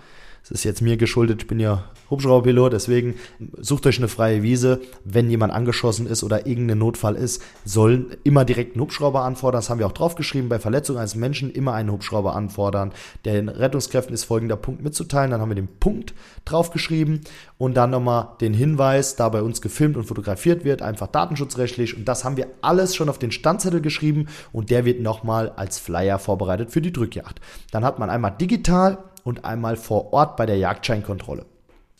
Das 0.42 0.50
ist 0.50 0.64
jetzt 0.64 0.82
mir 0.82 0.96
geschuldet, 0.96 1.42
ich 1.42 1.46
bin 1.46 1.60
ja 1.60 1.84
Hubschrauberpilot, 2.10 2.72
deswegen 2.72 3.16
sucht 3.58 3.86
euch 3.86 3.98
eine 3.98 4.08
freie 4.08 4.42
Wiese. 4.42 4.80
Wenn 5.04 5.28
jemand 5.28 5.52
angeschossen 5.52 6.06
ist 6.06 6.24
oder 6.24 6.46
irgendein 6.46 6.78
Notfall 6.78 7.16
ist, 7.16 7.42
sollen 7.64 8.16
immer 8.24 8.44
direkt 8.44 8.74
einen 8.74 8.82
Hubschrauber 8.82 9.24
anfordern. 9.24 9.58
Das 9.58 9.68
haben 9.68 9.78
wir 9.78 9.86
auch 9.86 9.92
draufgeschrieben. 9.92 10.48
Bei 10.48 10.58
Verletzung 10.58 10.96
eines 10.96 11.14
Menschen 11.14 11.50
immer 11.50 11.74
einen 11.74 11.92
Hubschrauber 11.92 12.34
anfordern. 12.34 12.92
Den 13.24 13.48
Rettungskräften 13.48 14.14
ist 14.14 14.24
folgender 14.24 14.56
Punkt 14.56 14.82
mitzuteilen. 14.82 15.30
Dann 15.30 15.40
haben 15.40 15.50
wir 15.50 15.54
den 15.54 15.68
Punkt 15.80 16.14
draufgeschrieben 16.46 17.20
und 17.58 17.76
dann 17.76 17.90
nochmal 17.90 18.28
den 18.40 18.54
Hinweis, 18.54 19.16
da 19.16 19.28
bei 19.28 19.42
uns 19.42 19.60
gefilmt 19.60 19.96
und 19.96 20.04
fotografiert 20.04 20.64
wird, 20.64 20.80
einfach 20.80 21.08
datenschutzrechtlich. 21.08 21.96
Und 21.96 22.06
das 22.06 22.24
haben 22.24 22.38
wir 22.38 22.46
alles 22.62 22.96
schon 22.96 23.10
auf 23.10 23.18
den 23.18 23.32
Standzettel 23.32 23.82
geschrieben 23.82 24.28
und 24.52 24.70
der 24.70 24.86
wird 24.86 25.00
nochmal 25.00 25.50
als 25.56 25.78
Flyer 25.78 26.18
vorbereitet 26.18 26.70
für 26.70 26.80
die 26.80 26.92
Drückjagd. 26.92 27.40
Dann 27.70 27.84
hat 27.84 27.98
man 27.98 28.08
einmal 28.08 28.34
digital 28.38 28.98
und 29.24 29.44
einmal 29.44 29.76
vor 29.76 30.12
Ort 30.12 30.36
bei 30.36 30.46
der 30.46 30.56
Jagdscheinkontrolle. 30.56 31.46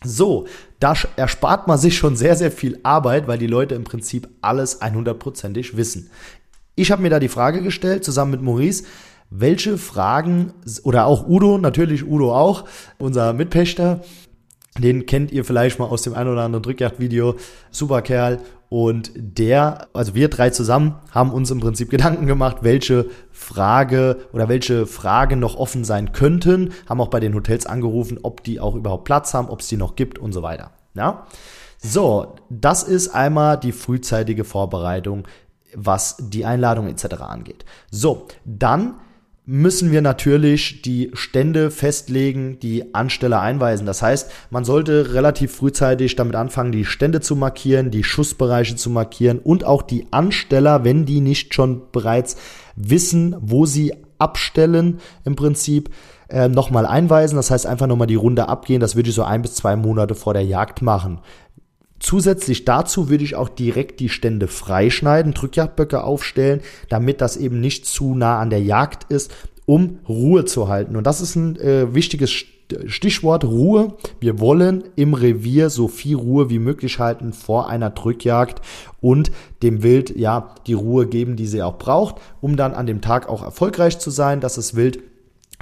So, 0.05 0.47
da 0.79 0.95
erspart 1.17 1.67
man 1.67 1.79
sich 1.79 1.97
schon 1.97 2.15
sehr, 2.15 2.37
sehr 2.37 2.53
viel 2.53 2.79
Arbeit, 2.85 3.27
weil 3.27 3.39
die 3.39 3.49
Leute 3.49 3.75
im 3.75 3.85
Prinzip 3.85 4.29
alles 4.41 4.81
100%ig 4.81 5.77
wissen. 5.77 6.11
Ich 6.77 6.93
habe 6.93 7.03
mir 7.03 7.11
da 7.11 7.19
die 7.19 7.29
Frage 7.29 7.63
gestellt, 7.63 8.05
zusammen 8.05 8.31
mit 8.31 8.43
Maurice, 8.43 8.85
welche 9.31 9.77
Fragen, 9.77 10.53
oder 10.85 11.07
auch 11.07 11.27
Udo, 11.27 11.59
natürlich 11.59 12.07
Udo 12.07 12.35
auch, 12.35 12.65
unser 12.99 13.33
Mitpächter, 13.33 14.03
den 14.79 15.07
kennt 15.07 15.33
ihr 15.33 15.45
vielleicht 15.45 15.79
mal 15.79 15.87
aus 15.87 16.03
dem 16.03 16.15
ein 16.15 16.29
oder 16.29 16.43
anderen 16.43 16.63
Drückjagd-Video. 16.63 17.35
Super 17.71 18.03
Kerl. 18.03 18.39
Und 18.71 19.13
der, 19.15 19.89
also 19.95 20.15
wir 20.15 20.29
drei 20.29 20.51
zusammen, 20.51 20.97
haben 21.11 21.33
uns 21.33 21.51
im 21.51 21.61
Prinzip 21.61 21.89
Gedanken 21.91 22.27
gemacht, 22.27 22.59
welche 22.61 23.07
Frage 23.33 24.19
oder 24.33 24.49
welche 24.49 24.87
Fragen 24.87 25.41
noch 25.41 25.57
offen 25.57 25.85
sein 25.85 26.13
könnten. 26.13 26.73
Haben 26.89 27.01
auch 27.01 27.09
bei 27.09 27.21
den 27.21 27.35
Hotels 27.35 27.67
angerufen, 27.67 28.19
ob 28.23 28.45
die 28.45 28.61
auch 28.61 28.75
überhaupt 28.75 29.05
Platz 29.05 29.33
haben, 29.33 29.49
ob 29.49 29.61
es 29.61 29.69
die 29.69 29.79
noch 29.79 29.97
gibt 29.97 30.19
und 30.19 30.33
so 30.33 30.43
weiter. 30.43 30.73
Ja? 30.95 31.27
So, 31.79 32.35
das 32.51 32.83
ist 32.83 33.09
einmal 33.09 33.59
die 33.59 33.73
frühzeitige 33.73 34.45
Vorbereitung, 34.45 35.27
was 35.75 36.17
die 36.19 36.45
Einladung 36.45 36.89
etc. 36.89 37.21
angeht. 37.21 37.65
So, 37.91 38.27
dann 38.45 38.97
müssen 39.51 39.93
wir 39.93 40.03
natürlich 40.03 40.83
die 40.83 41.11
Stände 41.15 41.71
festlegen, 41.71 42.59
die 42.61 42.95
Ansteller 42.95 43.41
einweisen. 43.41 43.87
Das 43.87 44.03
heißt, 44.03 44.31
man 44.51 44.67
sollte 44.67 45.15
relativ 45.15 45.55
frühzeitig 45.55 46.17
damit 46.17 46.37
anfangen, 46.37 46.71
die 46.71 46.85
Stände 46.85 47.23
zu 47.23 47.35
markieren, 47.35 47.91
die 47.91 48.05
Schussbereiche 48.05 48.77
zu 48.77 48.91
markieren 48.91 49.39
und 49.39 49.65
auch 49.65 49.81
die 49.81 50.07
Ansteller, 50.11 50.85
wenn 50.85 51.07
die 51.07 51.23
nicht 51.23 51.55
schon 51.55 51.81
bereits 51.93 52.37
wissen, 52.77 53.37
wo 53.41 53.65
sie 53.65 53.95
abstellen, 54.19 55.01
im 55.25 55.35
Prinzip 55.35 55.89
äh, 56.29 56.49
nochmal 56.49 56.85
einweisen. 56.85 57.37
Das 57.37 57.51
heißt, 57.51 57.67
einfach 57.67 57.87
nochmal 57.87 58.07
die 58.07 58.17
Runde 58.17 58.51
abgehen. 58.51 58.81
Das 58.81 58.97
würde 58.97 59.09
ich 59.09 59.15
so 59.15 59.23
ein 59.23 59.41
bis 59.41 59.55
zwei 59.55 59.77
Monate 59.77 60.15
vor 60.15 60.35
der 60.35 60.45
Jagd 60.45 60.83
machen. 60.83 61.21
Zusätzlich 62.01 62.65
dazu 62.65 63.09
würde 63.09 63.25
ich 63.25 63.35
auch 63.35 63.49
direkt 63.49 64.01
die 64.01 64.09
Stände 64.09 64.47
freischneiden, 64.47 65.35
Drückjagdböcke 65.35 66.05
aufstellen, 66.05 66.61
damit 66.89 67.21
das 67.21 67.37
eben 67.37 67.61
nicht 67.61 67.87
zu 67.87 68.15
nah 68.15 68.39
an 68.39 68.51
der 68.51 68.63
Jagd 68.63 69.11
ist, 69.11 69.33
um 69.67 69.99
Ruhe 70.09 70.45
zu 70.45 70.69
halten. 70.69 70.97
Und 70.97 71.07
das 71.07 71.21
ist 71.21 71.37
ein 71.37 71.57
äh, 71.57 71.95
wichtiges 71.95 72.31
Stichwort 72.87 73.45
Ruhe. 73.45 73.95
Wir 74.21 74.41
wollen 74.41 74.85
im 74.97 75.15
Revier 75.15 75.71
so 75.71 75.89
viel 75.89 76.17
Ruhe 76.17 76.51
wie 76.51 76.59
möglich 76.59 76.99
halten 76.99 77.33
vor 77.33 77.69
einer 77.69 77.91
Drückjagd 77.91 78.61
und 79.01 79.31
dem 79.63 79.83
Wild 79.83 80.15
ja 80.17 80.55
die 80.67 80.75
Ruhe 80.75 81.07
geben, 81.07 81.37
die 81.37 81.47
sie 81.47 81.63
auch 81.63 81.79
braucht, 81.79 82.17
um 82.41 82.57
dann 82.57 82.75
an 82.75 82.87
dem 82.87 83.01
Tag 83.01 83.29
auch 83.29 83.43
erfolgreich 83.43 83.99
zu 83.99 84.11
sein, 84.11 84.41
dass 84.41 84.57
das 84.57 84.77
Wild 84.77 85.01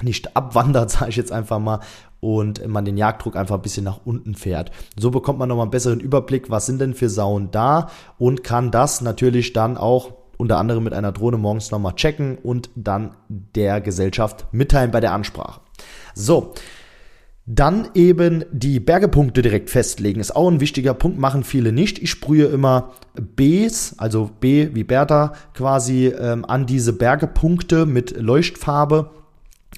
nicht 0.01 0.35
abwandert, 0.35 0.89
sage 0.91 1.09
ich 1.09 1.15
jetzt 1.15 1.31
einfach 1.31 1.59
mal, 1.59 1.79
und 2.19 2.65
man 2.67 2.85
den 2.85 2.97
Jagddruck 2.97 3.35
einfach 3.35 3.55
ein 3.55 3.61
bisschen 3.61 3.83
nach 3.83 4.01
unten 4.05 4.35
fährt. 4.35 4.71
So 4.97 5.11
bekommt 5.11 5.39
man 5.39 5.49
nochmal 5.49 5.65
einen 5.65 5.71
besseren 5.71 5.99
Überblick, 5.99 6.49
was 6.49 6.65
sind 6.65 6.79
denn 6.81 6.93
für 6.93 7.09
Sauen 7.09 7.51
da 7.51 7.89
und 8.17 8.43
kann 8.43 8.71
das 8.71 9.01
natürlich 9.01 9.53
dann 9.53 9.77
auch 9.77 10.13
unter 10.37 10.57
anderem 10.57 10.83
mit 10.83 10.93
einer 10.93 11.11
Drohne 11.11 11.37
morgens 11.37 11.71
nochmal 11.71 11.95
checken 11.95 12.37
und 12.37 12.69
dann 12.75 13.15
der 13.27 13.81
Gesellschaft 13.81 14.45
mitteilen 14.51 14.91
bei 14.91 14.99
der 14.99 15.13
Ansprache. 15.13 15.61
So. 16.13 16.53
Dann 17.49 17.87
eben 17.93 18.43
die 18.51 18.81
Bergepunkte 18.81 19.41
direkt 19.41 19.69
festlegen. 19.69 20.19
Ist 20.19 20.35
auch 20.35 20.49
ein 20.49 20.59
wichtiger 20.59 20.93
Punkt, 20.93 21.17
machen 21.17 21.45
viele 21.45 21.71
nicht. 21.71 21.97
Ich 21.97 22.09
sprühe 22.09 22.47
immer 22.47 22.91
Bs, 23.15 23.95
also 23.99 24.29
B 24.41 24.71
wie 24.73 24.83
Bertha, 24.83 25.31
quasi 25.53 26.07
ähm, 26.07 26.43
an 26.43 26.65
diese 26.65 26.91
Bergepunkte 26.91 27.85
mit 27.85 28.17
Leuchtfarbe 28.17 29.11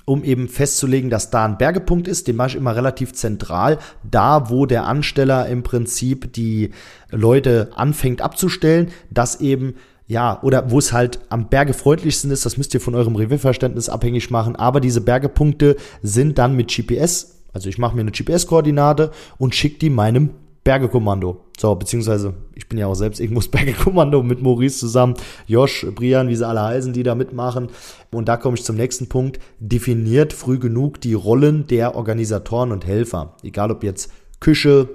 um 0.10 0.24
eben 0.24 0.48
festzulegen, 0.48 1.12
dass 1.12 1.30
da 1.30 1.46
ein 1.46 1.60
Bergepunkt 1.60 2.08
ist. 2.08 2.28
Den 2.28 2.36
mache 2.36 2.50
ich 2.50 2.56
immer 2.56 2.76
relativ 2.76 3.14
zentral, 3.14 3.78
da 4.10 4.50
wo 4.50 4.66
der 4.66 4.88
Ansteller 4.88 5.48
im 5.48 5.62
Prinzip 5.62 6.34
die 6.34 6.72
Leute 7.12 7.70
anfängt 7.76 8.22
abzustellen, 8.22 8.90
dass 9.12 9.40
eben 9.40 9.76
ja, 10.08 10.42
oder 10.42 10.72
wo 10.72 10.80
es 10.80 10.92
halt 10.92 11.20
am 11.30 11.50
bergefreundlichsten 11.50 12.32
ist, 12.32 12.44
das 12.44 12.58
müsst 12.58 12.74
ihr 12.74 12.82
von 12.82 12.96
eurem 12.96 13.16
Revierverständnis 13.16 13.90
abhängig 13.90 14.32
machen, 14.32 14.56
aber 14.56 14.80
diese 14.80 15.02
Bergepunkte 15.02 15.76
sind 16.02 16.40
dann 16.40 16.56
mit 16.56 16.76
GPS, 16.76 17.44
also 17.54 17.70
ich 17.70 17.78
mache 17.78 17.96
mir 17.96 18.02
eine 18.02 18.12
GPS-Koordinate 18.12 19.12
und 19.38 19.54
schicke 19.54 19.78
die 19.78 19.92
meinem 19.92 20.32
Bergekommando. 20.70 21.46
So, 21.58 21.74
beziehungsweise 21.74 22.36
ich 22.54 22.70
bin 22.70 22.78
ja 22.78 22.86
auch 22.86 22.94
selbst 22.94 23.20
irgendwo 23.20 23.40
das 23.40 23.48
Bergekommando 23.52 24.22
mit 24.22 24.44
Maurice 24.44 24.78
zusammen, 24.78 25.16
Josh, 25.48 25.84
Brian, 25.96 26.28
wie 26.28 26.36
sie 26.36 26.48
alle 26.48 26.62
heißen, 26.62 26.94
die 26.94 27.02
da 27.02 27.16
mitmachen. 27.16 27.70
Und 28.12 28.28
da 28.30 28.38
komme 28.38 28.56
ich 28.56 28.64
zum 28.64 28.76
nächsten 28.76 29.10
Punkt. 29.10 29.40
Definiert 29.60 30.32
früh 30.32 30.60
genug 30.60 31.02
die 31.02 31.16
Rollen 31.16 31.66
der 31.66 31.96
Organisatoren 31.96 32.72
und 32.72 32.86
Helfer. 32.86 33.36
Egal 33.42 33.72
ob 33.72 33.84
jetzt 33.84 34.12
Küche, 34.42 34.90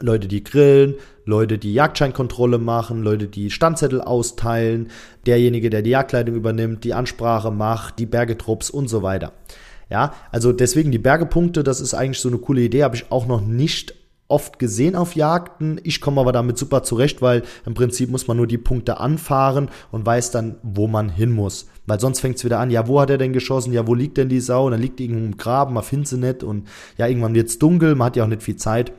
Leute, 0.00 0.28
die 0.28 0.42
grillen, 0.42 0.94
Leute, 1.26 1.58
die 1.58 1.74
Jagdscheinkontrolle 1.74 2.56
machen, 2.56 3.02
Leute, 3.02 3.28
die 3.28 3.50
Standzettel 3.50 4.00
austeilen, 4.00 4.88
derjenige, 5.26 5.68
der 5.68 5.82
die 5.82 5.90
Jagdleitung 5.90 6.36
übernimmt, 6.36 6.84
die 6.84 6.94
Ansprache 6.94 7.50
macht, 7.50 7.98
die 7.98 8.06
Bergetrupps 8.06 8.70
und 8.70 8.88
so 8.88 9.02
weiter. 9.02 9.34
Ja, 9.90 10.14
also 10.32 10.52
deswegen 10.52 10.90
die 10.90 10.98
Bergepunkte, 10.98 11.62
das 11.62 11.82
ist 11.82 11.92
eigentlich 11.92 12.20
so 12.20 12.30
eine 12.30 12.38
coole 12.38 12.62
Idee, 12.62 12.82
habe 12.82 12.96
ich 12.96 13.12
auch 13.12 13.26
noch 13.26 13.42
nicht 13.42 13.94
oft 14.28 14.58
gesehen 14.58 14.94
auf 14.94 15.16
Jagden. 15.16 15.80
Ich 15.82 16.00
komme 16.00 16.20
aber 16.20 16.32
damit 16.32 16.58
super 16.58 16.82
zurecht, 16.82 17.22
weil 17.22 17.42
im 17.66 17.74
Prinzip 17.74 18.10
muss 18.10 18.28
man 18.28 18.36
nur 18.36 18.46
die 18.46 18.58
Punkte 18.58 19.00
anfahren 19.00 19.70
und 19.90 20.06
weiß 20.06 20.30
dann, 20.30 20.56
wo 20.62 20.86
man 20.86 21.08
hin 21.08 21.32
muss. 21.32 21.66
Weil 21.86 21.98
sonst 21.98 22.20
fängt 22.20 22.36
es 22.36 22.44
wieder 22.44 22.60
an, 22.60 22.70
ja, 22.70 22.86
wo 22.86 23.00
hat 23.00 23.10
er 23.10 23.18
denn 23.18 23.32
geschossen? 23.32 23.72
Ja, 23.72 23.86
wo 23.86 23.94
liegt 23.94 24.18
denn 24.18 24.28
die 24.28 24.40
Sau? 24.40 24.66
Und 24.66 24.72
dann 24.72 24.82
liegt 24.82 24.98
die 24.98 25.04
irgendwo 25.06 25.24
im 25.24 25.36
Graben, 25.38 25.74
man 25.74 25.82
findet 25.82 26.08
sie 26.08 26.18
nicht 26.18 26.42
und 26.42 26.68
ja, 26.98 27.06
irgendwann 27.06 27.34
wird 27.34 27.48
es 27.48 27.58
dunkel, 27.58 27.94
man 27.94 28.06
hat 28.06 28.16
ja 28.16 28.24
auch 28.24 28.28
nicht 28.28 28.42
viel 28.42 28.56
Zeit. 28.56 28.92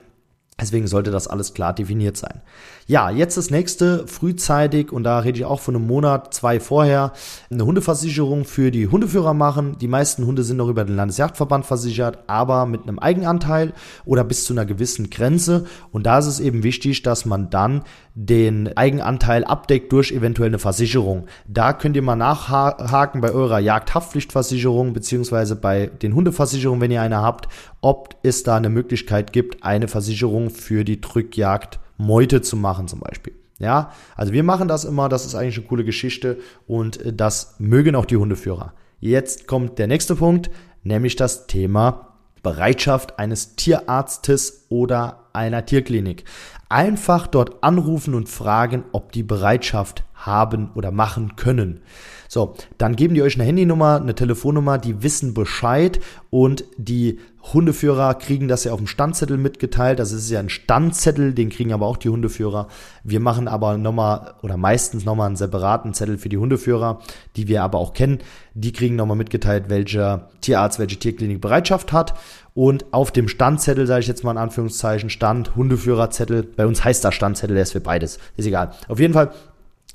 Deswegen 0.59 0.87
sollte 0.87 1.11
das 1.11 1.27
alles 1.27 1.53
klar 1.53 1.73
definiert 1.73 2.17
sein. 2.17 2.41
Ja, 2.87 3.11
jetzt 3.11 3.37
das 3.37 3.51
nächste, 3.51 4.07
frühzeitig, 4.07 4.91
und 4.91 5.03
da 5.03 5.19
rede 5.19 5.37
ich 5.37 5.45
auch 5.45 5.59
von 5.59 5.75
einem 5.75 5.85
Monat, 5.85 6.33
zwei 6.33 6.59
vorher, 6.59 7.13
eine 7.51 7.65
Hundeversicherung 7.65 8.45
für 8.45 8.71
die 8.71 8.87
Hundeführer 8.87 9.33
machen. 9.35 9.77
Die 9.79 9.87
meisten 9.87 10.25
Hunde 10.25 10.43
sind 10.43 10.57
noch 10.57 10.69
über 10.69 10.83
den 10.83 10.95
Landesjagdverband 10.95 11.65
versichert, 11.65 12.23
aber 12.27 12.65
mit 12.65 12.83
einem 12.83 12.97
Eigenanteil 12.97 13.73
oder 14.05 14.23
bis 14.23 14.45
zu 14.45 14.53
einer 14.53 14.65
gewissen 14.65 15.11
Grenze. 15.11 15.65
Und 15.91 16.07
da 16.07 16.17
ist 16.17 16.25
es 16.25 16.39
eben 16.39 16.63
wichtig, 16.63 17.03
dass 17.03 17.25
man 17.25 17.49
dann 17.51 17.83
den 18.15 18.75
Eigenanteil 18.75 19.45
abdeckt 19.45 19.93
durch 19.93 20.11
eventuell 20.11 20.49
eine 20.49 20.59
Versicherung. 20.59 21.27
Da 21.47 21.73
könnt 21.73 21.95
ihr 21.95 22.01
mal 22.01 22.15
nachhaken 22.15 23.21
bei 23.21 23.31
eurer 23.31 23.59
Jagdhaftpflichtversicherung 23.59 24.93
beziehungsweise 24.93 25.55
bei 25.55 25.87
den 25.87 26.15
Hundeversicherungen, 26.15 26.81
wenn 26.81 26.91
ihr 26.91 27.01
eine 27.01 27.21
habt, 27.21 27.47
ob 27.81 28.15
es 28.23 28.43
da 28.43 28.57
eine 28.57 28.69
Möglichkeit 28.69 29.31
gibt, 29.31 29.63
eine 29.63 29.87
Versicherung 29.87 30.48
für 30.49 30.83
die 30.83 31.01
Drückjagd 31.01 31.79
Meute 31.97 32.41
zu 32.41 32.55
machen 32.55 32.87
zum 32.87 32.99
Beispiel. 32.99 33.33
Ja, 33.59 33.91
also 34.15 34.31
wir 34.31 34.43
machen 34.43 34.69
das 34.69 34.85
immer, 34.85 35.09
das 35.09 35.25
ist 35.25 35.35
eigentlich 35.35 35.57
eine 35.57 35.67
coole 35.67 35.83
Geschichte 35.83 36.39
und 36.65 37.01
äh, 37.01 37.13
das 37.13 37.55
mögen 37.59 37.95
auch 37.95 38.05
die 38.05 38.17
Hundeführer. 38.17 38.73
Jetzt 39.01 39.47
kommt 39.47 39.79
der 39.79 39.87
nächste 39.87 40.15
Punkt, 40.15 40.49
nämlich 40.83 41.15
das 41.17 41.47
Thema 41.47 42.15
Bereitschaft 42.41 43.19
eines 43.19 43.55
Tierarztes 43.55 44.65
oder 44.69 45.25
einer 45.33 45.65
Tierklinik. 45.65 46.23
Einfach 46.69 47.27
dort 47.27 47.63
anrufen 47.63 48.13
und 48.13 48.29
fragen, 48.29 48.85
ob 48.91 49.11
die 49.11 49.23
Bereitschaft 49.23 50.03
haben 50.13 50.71
oder 50.75 50.91
machen 50.91 51.35
können. 51.35 51.81
So, 52.27 52.55
dann 52.77 52.95
geben 52.95 53.15
die 53.15 53.23
euch 53.23 53.35
eine 53.35 53.45
Handynummer, 53.45 53.99
eine 53.99 54.15
Telefonnummer, 54.15 54.77
die 54.77 55.01
wissen 55.01 55.33
Bescheid 55.33 55.99
und 56.29 56.63
die 56.77 57.19
Hundeführer 57.41 58.15
kriegen 58.15 58.47
das 58.47 58.65
ja 58.65 58.73
auf 58.73 58.79
dem 58.79 58.87
Standzettel 58.87 59.37
mitgeteilt. 59.37 59.99
Das 59.99 60.11
ist 60.11 60.29
ja 60.29 60.39
ein 60.39 60.49
Standzettel, 60.49 61.33
den 61.33 61.49
kriegen 61.49 61.71
aber 61.71 61.87
auch 61.87 61.97
die 61.97 62.09
Hundeführer. 62.09 62.67
Wir 63.03 63.19
machen 63.19 63.47
aber 63.47 63.77
nochmal 63.77 64.33
oder 64.41 64.57
meistens 64.57 65.05
nochmal 65.05 65.27
einen 65.27 65.35
separaten 65.37 65.93
Zettel 65.93 66.17
für 66.17 66.29
die 66.29 66.37
Hundeführer, 66.37 66.99
die 67.37 67.47
wir 67.47 67.63
aber 67.63 67.77
auch 67.79 67.93
kennen. 67.93 68.19
Die 68.53 68.73
kriegen 68.73 68.97
nochmal 68.97 69.17
mitgeteilt, 69.17 69.69
welcher 69.69 70.29
Tierarzt, 70.41 70.79
welche 70.79 70.99
Tierklinik 70.99 71.39
Bereitschaft 71.39 71.93
hat. 71.93 72.13
Und 72.53 72.93
auf 72.93 73.11
dem 73.11 73.29
Standzettel, 73.29 73.87
sage 73.87 74.01
ich 74.01 74.07
jetzt 74.07 74.23
mal 74.23 74.31
in 74.31 74.37
Anführungszeichen, 74.37 75.09
Stand, 75.09 75.55
Hundeführerzettel. 75.55 76.43
Bei 76.43 76.65
uns 76.65 76.83
heißt 76.83 77.03
das 77.05 77.15
Standzettel, 77.15 77.53
der 77.53 77.63
ist 77.63 77.71
für 77.71 77.79
beides. 77.79 78.19
Ist 78.35 78.47
egal. 78.47 78.71
Auf 78.89 78.99
jeden 78.99 79.13
Fall 79.13 79.31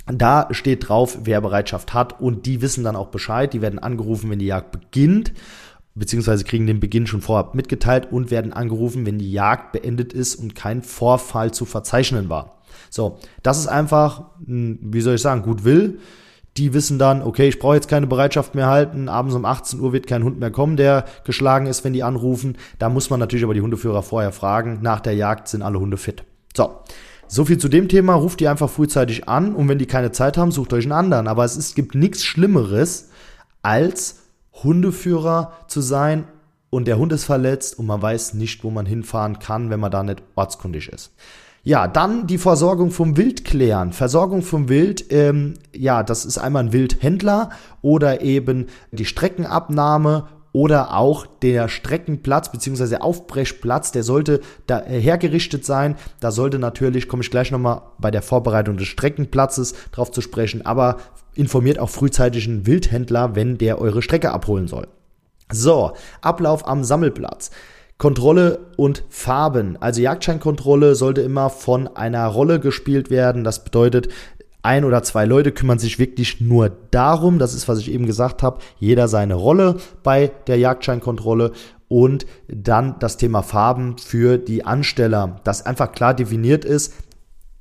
da 0.07 0.49
steht 0.51 0.89
drauf, 0.89 1.21
wer 1.23 1.41
Bereitschaft 1.41 1.95
hat 1.95 2.21
und 2.21 2.45
die 2.45 2.61
wissen 2.61 2.85
dann 2.85 2.95
auch 2.95 3.09
Bescheid. 3.09 3.53
Die 3.55 3.63
werden 3.63 3.79
angerufen, 3.79 4.29
wenn 4.29 4.39
die 4.39 4.47
Jagd 4.47 4.71
beginnt 4.71 5.33
beziehungsweise 5.95 6.45
kriegen 6.45 6.67
den 6.67 6.81
Beginn 6.81 7.07
schon 7.07 7.21
vorab 7.21 7.55
mitgeteilt 7.55 8.09
und 8.11 8.31
werden 8.31 8.53
angerufen, 8.53 9.07
wenn 9.07 9.19
die 9.19 9.33
Jagd 9.33 9.73
beendet 9.73 10.13
ist 10.13 10.35
und 10.35 10.55
kein 10.55 10.83
Vorfall 10.83 11.53
zu 11.53 11.65
verzeichnen 11.65 12.29
war. 12.29 12.59
So, 12.91 13.19
das 13.43 13.59
ist 13.59 13.69
einfach, 13.69 14.31
wie 14.39 15.01
soll 15.01 15.15
ich 15.15 15.23
sagen, 15.23 15.43
gut 15.43 15.65
will. 15.65 15.99
Die 16.57 16.73
wissen 16.73 17.01
dann, 17.01 17.23
okay, 17.23 17.49
ich 17.49 17.59
brauche 17.59 17.75
jetzt 17.75 17.89
keine 17.89 18.07
Bereitschaft 18.07 18.55
mehr 18.55 18.69
halten. 18.69 19.09
Abends 19.09 19.35
um 19.35 19.45
18 19.45 19.81
Uhr 19.81 19.93
wird 19.93 20.07
kein 20.07 20.23
Hund 20.23 20.39
mehr 20.39 20.53
kommen, 20.53 20.77
der 20.77 21.05
geschlagen 21.25 21.67
ist, 21.67 21.83
wenn 21.83 21.93
die 21.93 22.05
anrufen. 22.05 22.57
Da 22.79 22.89
muss 22.89 23.11
man 23.11 23.19
natürlich 23.19 23.45
aber 23.45 23.55
die 23.55 23.61
Hundeführer 23.61 24.03
vorher 24.03 24.31
fragen. 24.31 24.79
Nach 24.81 25.01
der 25.01 25.15
Jagd 25.15 25.49
sind 25.49 25.63
alle 25.63 25.81
Hunde 25.81 25.97
fit. 25.97 26.23
So. 26.57 26.79
So 27.27 27.45
viel 27.45 27.59
zu 27.59 27.69
dem 27.69 27.89
Thema. 27.89 28.15
Ruft 28.15 28.39
die 28.39 28.47
einfach 28.47 28.71
frühzeitig 28.71 29.29
an 29.29 29.55
und 29.55 29.69
wenn 29.69 29.79
die 29.79 29.87
keine 29.87 30.13
Zeit 30.13 30.37
haben, 30.37 30.53
sucht 30.53 30.73
euch 30.73 30.85
einen 30.85 30.93
anderen. 30.93 31.27
Aber 31.27 31.45
es 31.45 31.57
ist, 31.57 31.75
gibt 31.75 31.97
nichts 31.97 32.23
Schlimmeres 32.25 33.11
als 33.63 34.24
Hundeführer 34.63 35.53
zu 35.67 35.81
sein 35.81 36.25
und 36.71 36.87
der 36.87 36.99
Hund 36.99 37.13
ist 37.13 37.25
verletzt 37.25 37.79
und 37.79 37.87
man 37.87 38.03
weiß 38.03 38.35
nicht, 38.35 38.65
wo 38.65 38.71
man 38.71 38.87
hinfahren 38.87 39.39
kann, 39.39 39.71
wenn 39.71 39.81
man 39.81 39.91
da 39.91 40.03
nicht 40.03 40.23
ortskundig 40.35 40.89
ist. 40.89 41.13
Ja, 41.67 41.89
dann 41.89 42.27
die 42.27 42.37
Versorgung 42.37 42.91
vom 42.91 43.17
Wild 43.17 43.47
klären. 43.47 43.93
Versorgung 43.93 44.43
vom 44.43 44.69
Wild, 44.69 45.11
ähm, 45.11 45.55
ja, 45.75 46.03
das 46.03 46.27
ist 46.27 46.37
einmal 46.37 46.65
ein 46.65 46.73
Wildhändler 46.75 47.51
oder 47.81 48.21
eben 48.21 48.67
die 48.93 49.07
Streckenabnahme 49.07 50.29
oder 50.55 50.97
auch 50.97 51.27
der 51.43 51.69
Streckenplatz 51.69 52.51
bzw. 52.53 52.99
Aufbrechplatz, 52.99 53.91
der 53.91 54.05
sollte 54.05 54.41
da 54.69 54.81
hergerichtet 54.83 55.67
sein. 55.67 55.97
Da 56.21 56.31
sollte 56.31 56.61
natürlich, 56.61 57.09
komme 57.09 57.23
ich 57.25 57.31
gleich 57.31 57.51
nochmal 57.51 57.83
bei 57.99 58.13
der 58.13 58.23
Vorbereitung 58.23 58.77
des 58.77 58.87
Streckenplatzes 58.87 59.75
drauf 59.91 60.13
zu 60.13 60.21
sprechen, 60.21 60.65
aber 60.65 60.99
informiert 61.35 61.81
auch 61.81 61.91
frühzeitig 61.91 62.47
einen 62.47 62.67
Wildhändler, 62.67 63.35
wenn 63.35 63.59
der 63.59 63.81
eure 63.81 64.01
Strecke 64.01 64.31
abholen 64.31 64.69
soll. 64.69 64.87
So, 65.51 65.93
Ablauf 66.23 66.67
am 66.69 66.85
Sammelplatz. 66.85 67.51
Kontrolle 67.99 68.59
und 68.77 69.05
Farben. 69.09 69.77
Also 69.81 70.03
Jagdscheinkontrolle 70.03 70.95
sollte 70.95 71.21
immer 71.21 71.51
von 71.51 71.89
einer 71.89 72.27
Rolle 72.27 72.61
gespielt 72.61 73.11
werden. 73.11 73.45
Das 73.45 73.65
bedeutet, 73.65 74.09
ein 74.65 74.85
oder 74.85 75.03
zwei 75.03 75.27
Leute 75.27 75.53
kümmern 75.53 75.79
sich 75.79 75.99
wirklich 75.99 76.41
nur 76.41 76.71
darum, 76.91 77.39
das 77.39 77.55
ist, 77.55 77.69
was 77.69 77.79
ich 77.79 77.93
eben 77.93 78.07
gesagt 78.07 78.43
habe, 78.43 78.61
jeder 78.79 79.09
seine 79.09 79.35
Rolle 79.35 79.77
bei 80.03 80.31
der 80.47 80.59
Jagdscheinkontrolle 80.59 81.53
und 81.89 82.27
dann 82.49 82.97
das 82.99 83.17
Thema 83.17 83.43
Farben 83.43 83.99
für 83.99 84.39
die 84.39 84.65
Ansteller, 84.65 85.41
das 85.45 85.67
einfach 85.67 85.93
klar 85.93 86.15
definiert 86.15 86.65
ist. 86.65 86.95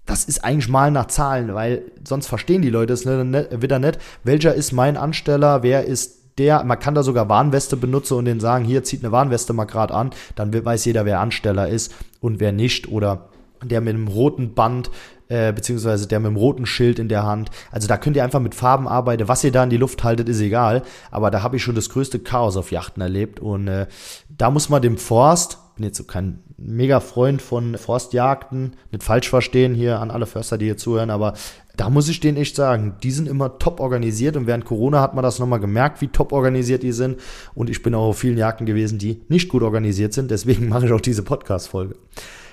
Das 0.06 0.26
ist 0.26 0.44
eigentlich 0.44 0.70
mal 0.70 0.92
nach 0.92 1.08
Zahlen, 1.08 1.54
weil 1.54 1.84
sonst 2.06 2.28
verstehen 2.28 2.62
die 2.62 2.70
Leute 2.70 2.94
es 2.94 3.06
wieder 3.06 3.80
nicht. 3.80 4.00
Welcher 4.24 4.54
ist 4.54 4.72
mein 4.72 4.98
Ansteller? 4.98 5.64
Wer 5.64 5.86
ist 5.86 6.38
der, 6.38 6.64
man 6.64 6.80
kann 6.80 6.96
da 6.96 7.04
sogar 7.04 7.30
Warnweste 7.30 7.78
benutzen 7.78 8.18
und 8.18 8.26
den 8.26 8.40
sagen, 8.40 8.66
hier 8.66 8.84
zieht 8.84 9.04
eine 9.04 9.12
Warnweste 9.12 9.54
mal 9.54 9.66
gerade 9.66 9.94
an, 9.94 10.12
dann 10.36 10.54
weiß 10.54 10.86
jeder, 10.86 11.06
wer 11.06 11.20
Ansteller 11.20 11.68
ist 11.68 11.94
und 12.22 12.40
wer 12.40 12.52
nicht 12.52 12.88
oder 12.88 13.30
der 13.62 13.82
mit 13.82 13.94
einem 13.94 14.08
roten 14.08 14.54
Band 14.54 14.90
äh, 15.34 15.52
beziehungsweise 15.52 16.08
der 16.08 16.20
mit 16.20 16.30
dem 16.30 16.36
roten 16.36 16.68
Schild 16.68 17.00
in 17.00 17.10
der 17.10 17.24
Hand. 17.24 17.50
Also 17.72 17.88
da 17.88 17.98
könnt 17.98 18.16
ihr 18.16 18.24
einfach 18.24 18.40
mit 18.40 18.54
Farben 18.54 18.88
arbeiten. 18.88 19.28
Was 19.28 19.44
ihr 19.44 19.52
da 19.52 19.64
in 19.64 19.72
die 19.72 19.78
Luft 19.78 20.04
haltet, 20.04 20.30
ist 20.30 20.40
egal. 20.40 20.84
Aber 21.10 21.32
da 21.32 21.42
habe 21.42 21.56
ich 21.56 21.64
schon 21.64 21.74
das 21.74 21.90
größte 21.90 22.20
Chaos 22.20 22.56
auf 22.56 22.72
Yachten 22.72 23.02
erlebt. 23.02 23.40
Und 23.40 23.68
äh, 23.68 23.88
da 24.30 24.52
muss 24.52 24.70
man 24.70 24.84
dem 24.84 24.98
Forst, 24.98 25.58
bin 25.76 25.86
jetzt 25.86 25.98
so 25.98 26.04
kein 26.04 26.44
mega 26.58 27.00
Freund 27.00 27.42
von 27.42 27.80
Forstjagden, 27.80 28.76
nicht 28.92 29.04
falsch 29.04 29.28
verstehen 29.28 29.74
hier 29.74 30.00
an 30.00 30.12
alle 30.12 30.28
Förster, 30.28 30.60
die 30.60 30.66
hier 30.66 30.78
zuhören, 30.78 31.10
aber 31.10 31.34
da 31.76 31.90
muss 31.90 32.08
ich 32.08 32.20
denen 32.20 32.38
echt 32.38 32.56
sagen, 32.56 32.94
die 33.02 33.10
sind 33.10 33.28
immer 33.28 33.58
top 33.58 33.80
organisiert 33.80 34.38
und 34.38 34.46
während 34.46 34.66
Corona 34.66 35.02
hat 35.02 35.16
man 35.16 35.24
das 35.24 35.40
nochmal 35.40 35.60
gemerkt, 35.60 36.00
wie 36.02 36.10
top 36.10 36.32
organisiert 36.32 36.84
die 36.84 36.92
sind. 36.92 37.20
Und 37.56 37.72
ich 37.72 37.82
bin 37.82 37.96
auch 37.96 38.10
auf 38.10 38.20
vielen 38.20 38.38
Jagden 38.38 38.68
gewesen, 38.68 39.00
die 39.00 39.24
nicht 39.28 39.50
gut 39.50 39.64
organisiert 39.64 40.14
sind. 40.14 40.30
Deswegen 40.30 40.70
mache 40.70 40.86
ich 40.86 40.92
auch 40.92 41.02
diese 41.02 41.24
Podcast-Folge. 41.24 41.96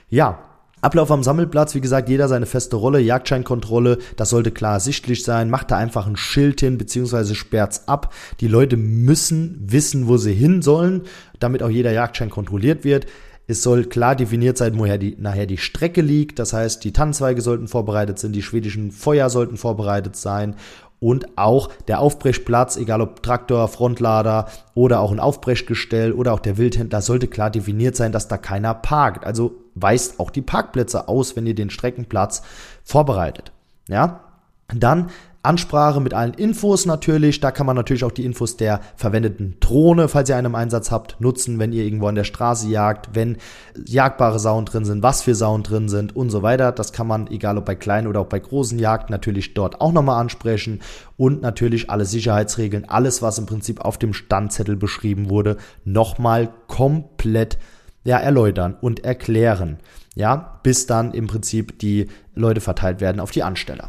Ja, 0.08 0.49
Ablauf 0.82 1.10
am 1.10 1.22
Sammelplatz, 1.22 1.74
wie 1.74 1.80
gesagt, 1.80 2.08
jeder 2.08 2.28
seine 2.28 2.46
feste 2.46 2.76
Rolle, 2.76 3.00
Jagdscheinkontrolle, 3.00 3.98
das 4.16 4.30
sollte 4.30 4.50
klar 4.50 4.74
ersichtlich 4.74 5.24
sein. 5.24 5.50
Macht 5.50 5.70
da 5.70 5.76
einfach 5.76 6.06
ein 6.06 6.16
Schild 6.16 6.60
hin, 6.60 6.78
beziehungsweise 6.78 7.34
sperrt's 7.34 7.86
ab. 7.86 8.14
Die 8.40 8.48
Leute 8.48 8.76
müssen 8.76 9.58
wissen, 9.60 10.08
wo 10.08 10.16
sie 10.16 10.32
hin 10.32 10.62
sollen, 10.62 11.02
damit 11.38 11.62
auch 11.62 11.70
jeder 11.70 11.92
Jagdschein 11.92 12.30
kontrolliert 12.30 12.84
wird. 12.84 13.06
Es 13.46 13.62
soll 13.62 13.84
klar 13.84 14.14
definiert 14.14 14.56
sein, 14.56 14.78
woher 14.78 14.96
die, 14.96 15.16
nachher 15.18 15.46
die 15.46 15.58
Strecke 15.58 16.02
liegt. 16.02 16.38
Das 16.38 16.52
heißt, 16.52 16.84
die 16.84 16.92
Tannenzweige 16.92 17.42
sollten 17.42 17.68
vorbereitet 17.68 18.18
sein, 18.18 18.32
die 18.32 18.42
schwedischen 18.42 18.92
Feuer 18.92 19.28
sollten 19.28 19.56
vorbereitet 19.56 20.16
sein 20.16 20.54
und 21.00 21.38
auch 21.38 21.70
der 21.88 22.00
Aufbrechplatz, 22.00 22.76
egal 22.76 23.00
ob 23.00 23.22
Traktor, 23.22 23.66
Frontlader 23.68 24.46
oder 24.74 25.00
auch 25.00 25.10
ein 25.10 25.18
Aufbrechgestell 25.18 26.12
oder 26.12 26.34
auch 26.34 26.40
der 26.40 26.58
Wildhändler, 26.58 27.00
sollte 27.00 27.26
klar 27.26 27.50
definiert 27.50 27.96
sein, 27.96 28.12
dass 28.12 28.28
da 28.28 28.36
keiner 28.36 28.74
parkt. 28.74 29.24
Also 29.24 29.54
weist 29.74 30.20
auch 30.20 30.30
die 30.30 30.42
Parkplätze 30.42 31.08
aus, 31.08 31.34
wenn 31.36 31.46
ihr 31.46 31.54
den 31.54 31.70
Streckenplatz 31.70 32.42
vorbereitet. 32.84 33.50
Ja, 33.88 34.20
dann 34.68 35.10
Ansprache 35.42 36.00
mit 36.00 36.12
allen 36.12 36.34
Infos 36.34 36.84
natürlich. 36.84 37.40
Da 37.40 37.50
kann 37.50 37.64
man 37.64 37.74
natürlich 37.74 38.04
auch 38.04 38.12
die 38.12 38.26
Infos 38.26 38.58
der 38.58 38.80
verwendeten 38.96 39.56
Drohne, 39.60 40.08
falls 40.08 40.28
ihr 40.28 40.36
einen 40.36 40.48
im 40.48 40.54
Einsatz 40.54 40.90
habt, 40.90 41.18
nutzen, 41.18 41.58
wenn 41.58 41.72
ihr 41.72 41.82
irgendwo 41.84 42.08
an 42.08 42.14
der 42.14 42.24
Straße 42.24 42.68
jagt, 42.68 43.14
wenn 43.14 43.38
jagbare 43.86 44.38
Sauen 44.38 44.66
drin 44.66 44.84
sind, 44.84 45.02
was 45.02 45.22
für 45.22 45.34
Sauen 45.34 45.62
drin 45.62 45.88
sind 45.88 46.14
und 46.14 46.28
so 46.28 46.42
weiter. 46.42 46.72
Das 46.72 46.92
kann 46.92 47.06
man, 47.06 47.26
egal 47.28 47.56
ob 47.56 47.64
bei 47.64 47.74
kleinen 47.74 48.06
oder 48.06 48.20
auch 48.20 48.26
bei 48.26 48.38
großen 48.38 48.78
Jagden, 48.78 49.12
natürlich 49.12 49.54
dort 49.54 49.80
auch 49.80 49.92
nochmal 49.92 50.20
ansprechen. 50.20 50.80
Und 51.16 51.40
natürlich 51.40 51.88
alle 51.88 52.04
Sicherheitsregeln, 52.04 52.86
alles, 52.86 53.22
was 53.22 53.38
im 53.38 53.46
Prinzip 53.46 53.80
auf 53.80 53.96
dem 53.96 54.12
Standzettel 54.12 54.76
beschrieben 54.76 55.30
wurde, 55.30 55.56
nochmal 55.84 56.50
komplett 56.66 57.56
ja, 58.04 58.18
erläutern 58.18 58.76
und 58.78 59.04
erklären. 59.04 59.78
Ja, 60.14 60.60
bis 60.62 60.86
dann 60.86 61.12
im 61.12 61.28
Prinzip 61.28 61.78
die 61.78 62.08
Leute 62.34 62.60
verteilt 62.60 63.00
werden 63.00 63.20
auf 63.20 63.30
die 63.30 63.42
Ansteller. 63.42 63.88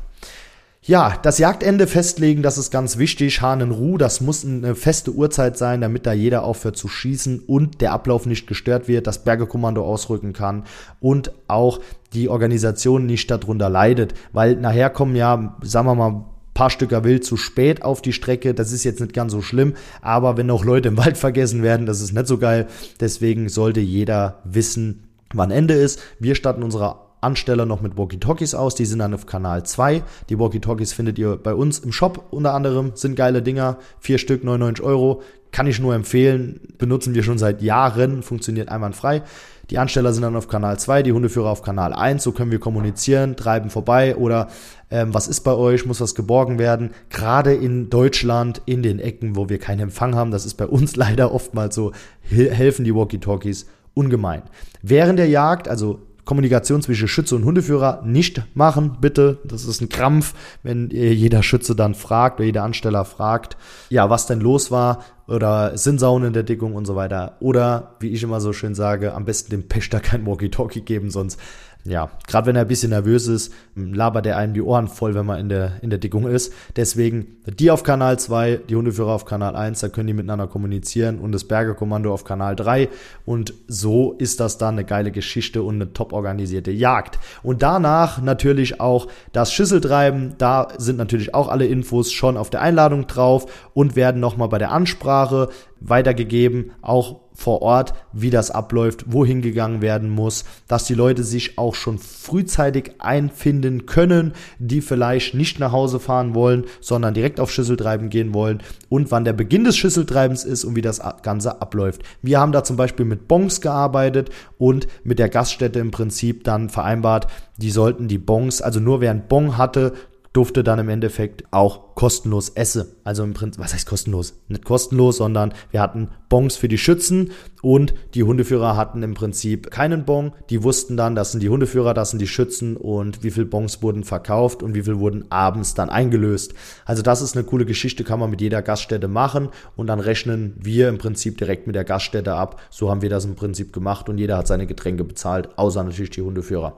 Ja, 0.83 1.19
das 1.21 1.37
Jagdende 1.37 1.85
festlegen, 1.85 2.41
das 2.41 2.57
ist 2.57 2.71
ganz 2.71 2.97
wichtig. 2.97 3.43
Hahn 3.43 3.61
in 3.61 3.69
Ruhe, 3.69 3.99
das 3.99 4.19
muss 4.19 4.43
eine 4.43 4.73
feste 4.73 5.11
Uhrzeit 5.11 5.55
sein, 5.55 5.79
damit 5.79 6.07
da 6.07 6.13
jeder 6.13 6.43
aufhört 6.43 6.75
zu 6.75 6.87
schießen 6.87 7.41
und 7.45 7.81
der 7.81 7.91
Ablauf 7.91 8.25
nicht 8.25 8.47
gestört 8.47 8.87
wird, 8.87 9.05
das 9.05 9.23
Bergekommando 9.23 9.85
ausrücken 9.85 10.33
kann 10.33 10.63
und 10.99 11.33
auch 11.47 11.81
die 12.13 12.29
Organisation 12.29 13.05
nicht 13.05 13.29
darunter 13.29 13.69
leidet, 13.69 14.15
weil 14.33 14.55
nachher 14.55 14.89
kommen 14.89 15.15
ja, 15.15 15.55
sagen 15.61 15.85
wir 15.85 15.93
mal, 15.93 16.25
paar 16.55 16.71
Stücker 16.71 17.03
Wild 17.03 17.23
zu 17.25 17.37
spät 17.37 17.83
auf 17.83 18.01
die 18.01 18.11
Strecke. 18.11 18.55
Das 18.55 18.71
ist 18.71 18.83
jetzt 18.83 19.01
nicht 19.01 19.13
ganz 19.13 19.33
so 19.33 19.43
schlimm, 19.43 19.75
aber 20.01 20.35
wenn 20.35 20.49
auch 20.49 20.65
Leute 20.65 20.87
im 20.87 20.97
Wald 20.97 21.17
vergessen 21.19 21.61
werden, 21.61 21.85
das 21.85 22.01
ist 22.01 22.13
nicht 22.13 22.25
so 22.25 22.39
geil. 22.39 22.65
Deswegen 22.99 23.49
sollte 23.49 23.81
jeder 23.81 24.41
wissen, 24.45 25.03
wann 25.31 25.51
Ende 25.51 25.75
ist. 25.75 25.99
Wir 26.19 26.33
starten 26.33 26.63
unsere 26.63 27.10
Ansteller 27.21 27.65
noch 27.65 27.81
mit 27.81 27.97
Walkie-Talkies 27.97 28.55
aus. 28.55 28.75
Die 28.75 28.85
sind 28.85 28.99
dann 28.99 29.13
auf 29.13 29.25
Kanal 29.25 29.63
2. 29.63 30.03
Die 30.29 30.39
Walkie-Talkies 30.39 30.93
findet 30.93 31.17
ihr 31.19 31.37
bei 31.37 31.53
uns 31.53 31.79
im 31.79 31.91
Shop 31.91 32.25
unter 32.31 32.53
anderem. 32.53 32.91
Sind 32.95 33.15
geile 33.15 33.41
Dinger. 33.41 33.77
Vier 33.99 34.17
Stück, 34.17 34.43
99 34.43 34.83
Euro. 34.83 35.21
Kann 35.51 35.67
ich 35.67 35.79
nur 35.79 35.93
empfehlen. 35.93 36.59
Benutzen 36.77 37.13
wir 37.13 37.23
schon 37.23 37.37
seit 37.37 37.61
Jahren. 37.61 38.23
Funktioniert 38.23 38.69
einwandfrei. 38.69 39.23
Die 39.71 39.77
Ansteller 39.77 40.11
sind 40.11 40.23
dann 40.23 40.35
auf 40.35 40.49
Kanal 40.49 40.77
2, 40.77 41.01
die 41.01 41.13
Hundeführer 41.13 41.49
auf 41.49 41.61
Kanal 41.61 41.93
1. 41.93 42.21
So 42.21 42.33
können 42.33 42.51
wir 42.51 42.59
kommunizieren, 42.59 43.37
treiben 43.37 43.69
vorbei 43.69 44.17
oder 44.17 44.49
ähm, 44.89 45.13
was 45.13 45.29
ist 45.29 45.41
bei 45.41 45.53
euch, 45.53 45.85
muss 45.85 46.01
was 46.01 46.13
geborgen 46.13 46.59
werden. 46.59 46.91
Gerade 47.09 47.53
in 47.53 47.89
Deutschland, 47.89 48.61
in 48.65 48.83
den 48.83 48.99
Ecken, 48.99 49.37
wo 49.37 49.47
wir 49.47 49.59
keinen 49.59 49.79
Empfang 49.79 50.13
haben, 50.13 50.31
das 50.31 50.45
ist 50.45 50.55
bei 50.55 50.67
uns 50.67 50.95
leider 50.97 51.33
oftmals 51.33 51.73
so, 51.73 51.93
helfen 52.21 52.83
die 52.83 52.93
Walkie-Talkies 52.93 53.67
ungemein. 53.93 54.41
Während 54.81 55.19
der 55.19 55.29
Jagd, 55.29 55.69
also 55.69 55.99
Kommunikation 56.25 56.81
zwischen 56.81 57.07
Schütze 57.07 57.35
und 57.35 57.45
Hundeführer 57.45 58.01
nicht 58.05 58.43
machen, 58.53 58.97
bitte. 59.01 59.39
Das 59.43 59.65
ist 59.65 59.81
ein 59.81 59.89
Krampf, 59.89 60.33
wenn 60.63 60.89
jeder 60.89 61.43
Schütze 61.43 61.75
dann 61.75 61.95
fragt 61.95 62.39
oder 62.39 62.45
jeder 62.45 62.63
Ansteller 62.63 63.05
fragt, 63.05 63.57
ja, 63.89 64.09
was 64.09 64.27
denn 64.27 64.39
los 64.39 64.71
war 64.71 65.03
oder 65.27 65.77
sind 65.77 65.99
Saunen 65.99 66.27
in 66.27 66.33
der 66.33 66.43
Dickung 66.43 66.75
und 66.75 66.85
so 66.85 66.95
weiter. 66.95 67.37
Oder, 67.39 67.95
wie 67.99 68.09
ich 68.09 68.21
immer 68.21 68.41
so 68.41 68.53
schön 68.53 68.75
sage, 68.75 69.13
am 69.13 69.25
besten 69.25 69.51
dem 69.51 69.67
Pächter 69.67 69.99
kein 69.99 70.25
Walkie-Talkie 70.25 70.81
geben, 70.81 71.09
sonst 71.09 71.39
ja, 71.83 72.11
gerade 72.27 72.47
wenn 72.47 72.55
er 72.55 72.63
ein 72.63 72.67
bisschen 72.67 72.91
nervös 72.91 73.27
ist, 73.27 73.53
labert 73.75 74.27
er 74.27 74.37
einem 74.37 74.53
die 74.53 74.61
Ohren 74.61 74.87
voll, 74.87 75.15
wenn 75.15 75.25
man 75.25 75.39
in 75.39 75.49
der, 75.49 75.73
in 75.81 75.89
der 75.89 75.97
Dickung 75.97 76.27
ist. 76.27 76.53
Deswegen 76.75 77.37
die 77.47 77.71
auf 77.71 77.81
Kanal 77.81 78.19
2, 78.19 78.61
die 78.69 78.75
Hundeführer 78.75 79.11
auf 79.11 79.25
Kanal 79.25 79.55
1, 79.55 79.79
da 79.79 79.89
können 79.89 80.07
die 80.07 80.13
miteinander 80.13 80.47
kommunizieren 80.47 81.17
und 81.17 81.31
das 81.31 81.45
Bergekommando 81.45 82.13
auf 82.13 82.23
Kanal 82.23 82.55
3. 82.55 82.89
Und 83.25 83.55
so 83.67 84.13
ist 84.13 84.39
das 84.39 84.59
dann 84.59 84.75
eine 84.75 84.85
geile 84.85 85.11
Geschichte 85.11 85.63
und 85.63 85.75
eine 85.75 85.93
top 85.93 86.13
organisierte 86.13 86.71
Jagd. 86.71 87.17
Und 87.41 87.63
danach 87.63 88.21
natürlich 88.21 88.79
auch 88.79 89.07
das 89.31 89.51
Schüsseltreiben. 89.51 90.35
Da 90.37 90.67
sind 90.77 90.97
natürlich 90.97 91.33
auch 91.33 91.47
alle 91.47 91.65
Infos 91.65 92.11
schon 92.11 92.37
auf 92.37 92.51
der 92.51 92.61
Einladung 92.61 93.07
drauf 93.07 93.69
und 93.73 93.95
werden 93.95 94.21
nochmal 94.21 94.49
bei 94.49 94.59
der 94.59 94.71
Ansprache 94.71 95.49
weitergegeben, 95.79 96.71
auch 96.83 97.21
vor 97.41 97.61
Ort, 97.61 97.93
wie 98.13 98.29
das 98.29 98.51
abläuft, 98.51 99.05
wohin 99.07 99.41
gegangen 99.41 99.81
werden 99.81 100.09
muss, 100.09 100.45
dass 100.67 100.85
die 100.85 100.93
Leute 100.93 101.23
sich 101.23 101.57
auch 101.57 101.75
schon 101.75 101.97
frühzeitig 101.97 102.93
einfinden 102.99 103.85
können, 103.85 104.33
die 104.59 104.81
vielleicht 104.81 105.33
nicht 105.33 105.59
nach 105.59 105.71
Hause 105.71 105.99
fahren 105.99 106.35
wollen, 106.35 106.65
sondern 106.79 107.13
direkt 107.13 107.39
auf 107.39 107.51
Schüsseltreiben 107.51 108.09
gehen 108.09 108.33
wollen 108.33 108.61
und 108.89 109.11
wann 109.11 109.25
der 109.25 109.33
Beginn 109.33 109.63
des 109.63 109.75
Schüsseltreibens 109.75 110.43
ist 110.43 110.63
und 110.63 110.75
wie 110.75 110.81
das 110.81 111.01
Ganze 111.23 111.61
abläuft. 111.61 112.03
Wir 112.21 112.39
haben 112.39 112.51
da 112.51 112.63
zum 112.63 112.77
Beispiel 112.77 113.05
mit 113.05 113.27
Bongs 113.27 113.59
gearbeitet 113.59 114.29
und 114.57 114.87
mit 115.03 115.17
der 115.17 115.29
Gaststätte 115.29 115.79
im 115.79 115.91
Prinzip 115.91 116.43
dann 116.43 116.69
vereinbart, 116.69 117.27
die 117.57 117.71
sollten 117.71 118.07
die 118.07 118.17
Bongs, 118.17 118.61
also 118.61 118.79
nur 118.79 119.01
wer 119.01 119.11
ein 119.11 119.27
Bon 119.27 119.57
hatte, 119.57 119.93
durfte 120.33 120.63
dann 120.63 120.79
im 120.79 120.87
Endeffekt 120.87 121.43
auch 121.51 121.93
kostenlos 121.95 122.49
essen. 122.49 122.85
Also 123.03 123.23
im 123.23 123.33
Prinzip, 123.33 123.61
was 123.61 123.73
heißt 123.73 123.87
kostenlos? 123.87 124.39
Nicht 124.47 124.63
kostenlos, 124.63 125.17
sondern 125.17 125.53
wir 125.71 125.81
hatten 125.81 126.09
Bons 126.29 126.55
für 126.55 126.69
die 126.69 126.77
Schützen 126.77 127.31
und 127.61 127.93
die 128.13 128.23
Hundeführer 128.23 128.77
hatten 128.77 129.03
im 129.03 129.13
Prinzip 129.13 129.69
keinen 129.71 130.05
Bon. 130.05 130.31
Die 130.49 130.63
wussten 130.63 130.95
dann, 130.95 131.15
das 131.15 131.31
sind 131.31 131.43
die 131.43 131.49
Hundeführer, 131.49 131.93
das 131.93 132.11
sind 132.11 132.19
die 132.19 132.27
Schützen 132.27 132.77
und 132.77 133.23
wie 133.23 133.31
viel 133.31 133.43
Bons 133.43 133.83
wurden 133.83 134.05
verkauft 134.05 134.63
und 134.63 134.73
wie 134.73 134.83
viel 134.83 134.99
wurden 134.99 135.25
abends 135.29 135.73
dann 135.73 135.89
eingelöst. 135.89 136.53
Also 136.85 137.01
das 137.01 137.21
ist 137.21 137.35
eine 137.35 137.45
coole 137.45 137.65
Geschichte, 137.65 138.05
kann 138.05 138.19
man 138.19 138.29
mit 138.29 138.39
jeder 138.39 138.61
Gaststätte 138.61 139.09
machen 139.09 139.49
und 139.75 139.87
dann 139.87 139.99
rechnen 139.99 140.55
wir 140.57 140.87
im 140.87 140.97
Prinzip 140.97 141.37
direkt 141.37 141.67
mit 141.67 141.75
der 141.75 141.83
Gaststätte 141.83 142.35
ab. 142.35 142.61
So 142.69 142.89
haben 142.89 143.01
wir 143.01 143.09
das 143.09 143.25
im 143.25 143.35
Prinzip 143.35 143.73
gemacht 143.73 144.07
und 144.07 144.17
jeder 144.17 144.37
hat 144.37 144.47
seine 144.47 144.65
Getränke 144.65 145.03
bezahlt, 145.03 145.49
außer 145.57 145.83
natürlich 145.83 146.11
die 146.11 146.21
Hundeführer. 146.21 146.77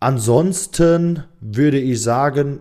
Ansonsten 0.00 1.24
würde 1.40 1.80
ich 1.80 2.00
sagen, 2.00 2.60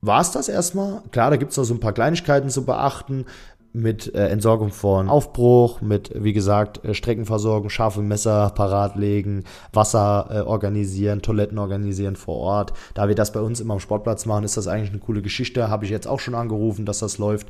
war 0.00 0.20
es 0.20 0.30
das 0.30 0.48
erstmal. 0.48 1.02
Klar, 1.10 1.30
da 1.30 1.36
gibt 1.36 1.50
es 1.50 1.56
noch 1.56 1.64
so 1.64 1.74
ein 1.74 1.80
paar 1.80 1.92
Kleinigkeiten 1.92 2.48
zu 2.48 2.64
beachten 2.64 3.26
mit 3.72 4.12
äh, 4.14 4.28
Entsorgung 4.28 4.70
von 4.70 5.08
Aufbruch, 5.08 5.80
mit, 5.80 6.10
wie 6.14 6.32
gesagt, 6.32 6.84
äh, 6.84 6.94
Streckenversorgung, 6.94 7.70
scharfe 7.70 8.02
Messer 8.02 8.50
parat 8.50 8.96
legen, 8.96 9.44
Wasser 9.72 10.28
äh, 10.30 10.40
organisieren, 10.40 11.22
Toiletten 11.22 11.58
organisieren 11.58 12.16
vor 12.16 12.36
Ort. 12.36 12.72
Da 12.94 13.08
wir 13.08 13.14
das 13.14 13.32
bei 13.32 13.40
uns 13.40 13.60
immer 13.60 13.74
am 13.74 13.80
Sportplatz 13.80 14.26
machen, 14.26 14.44
ist 14.44 14.56
das 14.56 14.66
eigentlich 14.66 14.90
eine 14.90 14.98
coole 14.98 15.22
Geschichte. 15.22 15.68
Habe 15.68 15.84
ich 15.84 15.90
jetzt 15.90 16.08
auch 16.08 16.20
schon 16.20 16.34
angerufen, 16.34 16.84
dass 16.84 16.98
das 16.98 17.18
läuft. 17.18 17.48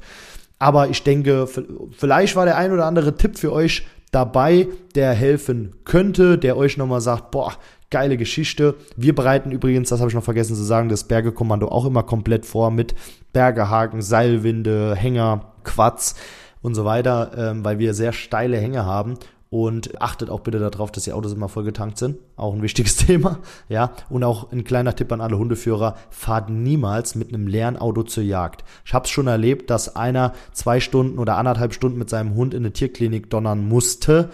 Aber 0.59 0.91
ich 0.91 1.03
denke, 1.03 1.49
vielleicht 1.97 2.37
war 2.37 2.45
der 2.45 2.59
ein 2.59 2.73
oder 2.73 2.85
andere 2.85 3.17
Tipp 3.17 3.39
für 3.39 3.51
euch 3.51 3.87
dabei, 4.11 4.69
der 4.95 5.15
helfen 5.15 5.75
könnte, 5.85 6.37
der 6.37 6.57
euch 6.59 6.77
nochmal 6.77 7.01
sagt, 7.01 7.31
boah, 7.31 7.55
geile 7.91 8.17
Geschichte. 8.17 8.77
Wir 8.97 9.15
bereiten 9.15 9.51
übrigens, 9.51 9.89
das 9.89 10.01
habe 10.01 10.09
ich 10.09 10.15
noch 10.15 10.25
vergessen 10.25 10.57
zu 10.57 10.63
sagen, 10.63 10.89
das 10.89 11.05
Bergekommando 11.05 11.69
auch 11.69 11.85
immer 11.85 12.03
komplett 12.03 12.47
vor 12.47 12.71
mit 12.71 12.95
Bergehaken, 13.33 14.01
Seilwinde, 14.01 14.95
Hänger, 14.95 15.53
Quatsch 15.65 16.15
und 16.63 16.75
so 16.75 16.85
weiter, 16.85 17.33
ähm, 17.37 17.65
weil 17.65 17.79
wir 17.79 17.95
sehr 17.95 18.13
steile 18.13 18.59
Hänge 18.59 18.85
haben 18.85 19.19
und 19.51 20.01
achtet 20.01 20.31
auch 20.31 20.41
bitte 20.41 20.61
darauf, 20.61 20.93
dass 20.93 21.03
die 21.03 21.13
Autos 21.13 21.33
immer 21.33 21.49
voll 21.49 21.65
getankt 21.65 21.99
sind. 21.99 22.19
Auch 22.37 22.55
ein 22.55 22.63
wichtiges 22.63 22.97
Thema. 23.07 23.41
Ja, 23.69 23.93
und 24.09 24.23
auch 24.23 24.53
ein 24.53 24.63
kleiner 24.63 24.95
Tipp 24.95 25.11
an 25.11 25.21
alle 25.21 25.37
Hundeführer. 25.37 25.97
Fahrt 26.11 26.51
niemals 26.51 27.17
mit 27.17 27.35
einem 27.35 27.49
leeren 27.49 27.77
Auto 27.77 28.05
zur 28.05 28.23
Jagd. 28.23 28.65
Ich 28.85 28.95
habe 28.95 29.07
es 29.07 29.11
schon 29.11 29.27
erlebt, 29.27 29.69
dass 29.69 29.97
einer 29.97 30.35
zwei 30.53 30.79
Stunden 30.79 31.19
oder 31.19 31.37
anderthalb 31.37 31.75
Stunden 31.75 31.99
mit 31.99 32.09
seinem 32.09 32.37
Hund 32.37 32.55
in 32.55 32.63
eine 32.63 32.73
Tierklinik 32.73 33.29
donnern 33.29 33.67
musste. 33.67 34.31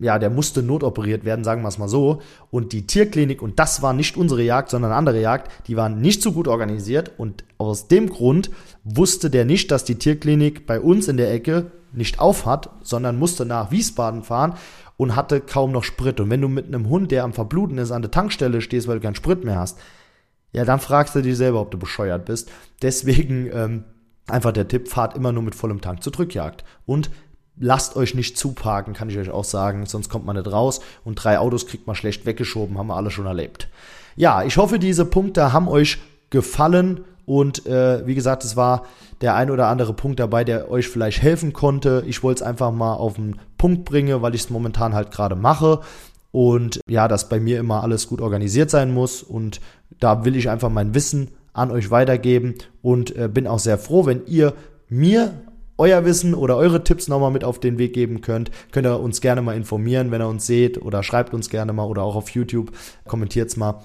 Ja, 0.00 0.18
der 0.18 0.30
musste 0.30 0.62
notoperiert 0.62 1.24
werden, 1.24 1.44
sagen 1.44 1.62
wir 1.62 1.68
es 1.68 1.78
mal 1.78 1.88
so. 1.88 2.20
Und 2.50 2.72
die 2.72 2.86
Tierklinik, 2.86 3.42
und 3.42 3.60
das 3.60 3.80
war 3.80 3.92
nicht 3.92 4.16
unsere 4.16 4.42
Jagd, 4.42 4.70
sondern 4.70 4.90
eine 4.90 4.98
andere 4.98 5.20
Jagd, 5.20 5.50
die 5.68 5.76
waren 5.76 6.00
nicht 6.00 6.20
so 6.20 6.32
gut 6.32 6.48
organisiert. 6.48 7.12
Und 7.16 7.44
aus 7.58 7.86
dem 7.86 8.08
Grund 8.08 8.50
wusste 8.82 9.30
der 9.30 9.44
nicht, 9.44 9.70
dass 9.70 9.84
die 9.84 9.94
Tierklinik 9.94 10.66
bei 10.66 10.80
uns 10.80 11.06
in 11.06 11.16
der 11.16 11.32
Ecke 11.32 11.70
nicht 11.92 12.18
auf 12.18 12.44
hat, 12.44 12.70
sondern 12.82 13.18
musste 13.18 13.44
nach 13.44 13.70
Wiesbaden 13.70 14.24
fahren 14.24 14.54
und 14.96 15.16
hatte 15.16 15.40
kaum 15.40 15.72
noch 15.72 15.84
Sprit. 15.84 16.20
Und 16.20 16.30
wenn 16.30 16.40
du 16.40 16.48
mit 16.48 16.66
einem 16.66 16.88
Hund, 16.88 17.10
der 17.10 17.24
am 17.24 17.32
Verbluten 17.32 17.78
ist, 17.78 17.92
an 17.92 18.02
der 18.02 18.10
Tankstelle 18.10 18.60
stehst, 18.60 18.88
weil 18.88 18.96
du 18.96 19.02
keinen 19.02 19.14
Sprit 19.14 19.44
mehr 19.44 19.58
hast, 19.58 19.78
ja, 20.52 20.64
dann 20.64 20.78
fragst 20.78 21.14
du 21.14 21.22
dich 21.22 21.36
selber, 21.36 21.60
ob 21.60 21.70
du 21.70 21.78
bescheuert 21.78 22.26
bist. 22.26 22.50
Deswegen 22.82 23.50
ähm, 23.52 23.84
einfach 24.28 24.52
der 24.52 24.68
Tipp, 24.68 24.88
fahrt 24.88 25.16
immer 25.16 25.32
nur 25.32 25.42
mit 25.42 25.54
vollem 25.54 25.80
Tank 25.80 26.02
zur 26.02 26.12
Drückjagd. 26.12 26.64
Und 26.86 27.10
lasst 27.58 27.96
euch 27.96 28.14
nicht 28.14 28.36
zuparken, 28.36 28.94
kann 28.94 29.10
ich 29.10 29.18
euch 29.18 29.30
auch 29.30 29.44
sagen, 29.44 29.86
sonst 29.86 30.08
kommt 30.08 30.26
man 30.26 30.36
nicht 30.36 30.50
raus. 30.50 30.80
Und 31.04 31.16
drei 31.16 31.38
Autos 31.38 31.66
kriegt 31.66 31.86
man 31.86 31.96
schlecht 31.96 32.26
weggeschoben, 32.26 32.78
haben 32.78 32.88
wir 32.88 32.96
alle 32.96 33.10
schon 33.10 33.26
erlebt. 33.26 33.68
Ja, 34.16 34.42
ich 34.42 34.56
hoffe, 34.56 34.78
diese 34.78 35.04
Punkte 35.04 35.52
haben 35.52 35.68
euch 35.68 35.98
gefallen. 36.30 37.04
Und 37.26 37.66
äh, 37.66 38.06
wie 38.06 38.14
gesagt, 38.14 38.44
es 38.44 38.56
war 38.56 38.84
der 39.20 39.34
ein 39.34 39.50
oder 39.50 39.68
andere 39.68 39.94
Punkt 39.94 40.20
dabei, 40.20 40.44
der 40.44 40.70
euch 40.70 40.88
vielleicht 40.88 41.22
helfen 41.22 41.52
konnte. 41.52 42.04
Ich 42.06 42.22
wollte 42.22 42.42
es 42.42 42.46
einfach 42.46 42.70
mal 42.70 42.94
auf 42.94 43.14
den 43.14 43.36
Punkt 43.56 43.84
bringen, 43.84 44.20
weil 44.20 44.34
ich 44.34 44.42
es 44.42 44.50
momentan 44.50 44.94
halt 44.94 45.10
gerade 45.10 45.36
mache. 45.36 45.80
Und 46.32 46.80
ja, 46.88 47.08
dass 47.08 47.28
bei 47.28 47.40
mir 47.40 47.60
immer 47.60 47.82
alles 47.82 48.08
gut 48.08 48.20
organisiert 48.20 48.68
sein 48.68 48.92
muss. 48.92 49.22
Und 49.22 49.60
da 50.00 50.24
will 50.24 50.36
ich 50.36 50.50
einfach 50.50 50.68
mein 50.68 50.94
Wissen 50.94 51.30
an 51.52 51.70
euch 51.70 51.90
weitergeben 51.90 52.56
und 52.82 53.16
äh, 53.16 53.28
bin 53.28 53.46
auch 53.46 53.60
sehr 53.60 53.78
froh, 53.78 54.06
wenn 54.06 54.26
ihr 54.26 54.52
mir 54.88 55.32
euer 55.76 56.04
Wissen 56.04 56.34
oder 56.34 56.56
eure 56.56 56.84
Tipps 56.84 57.08
nochmal 57.08 57.30
mit 57.30 57.44
auf 57.44 57.58
den 57.58 57.78
Weg 57.78 57.92
geben 57.94 58.20
könnt, 58.20 58.50
könnt 58.72 58.86
ihr 58.86 59.00
uns 59.00 59.20
gerne 59.20 59.42
mal 59.42 59.56
informieren, 59.56 60.10
wenn 60.10 60.22
ihr 60.22 60.28
uns 60.28 60.46
seht 60.46 60.80
oder 60.80 61.02
schreibt 61.02 61.34
uns 61.34 61.50
gerne 61.50 61.72
mal 61.72 61.86
oder 61.86 62.02
auch 62.02 62.16
auf 62.16 62.30
YouTube, 62.30 62.72
kommentiert's 63.06 63.56
mal, 63.56 63.82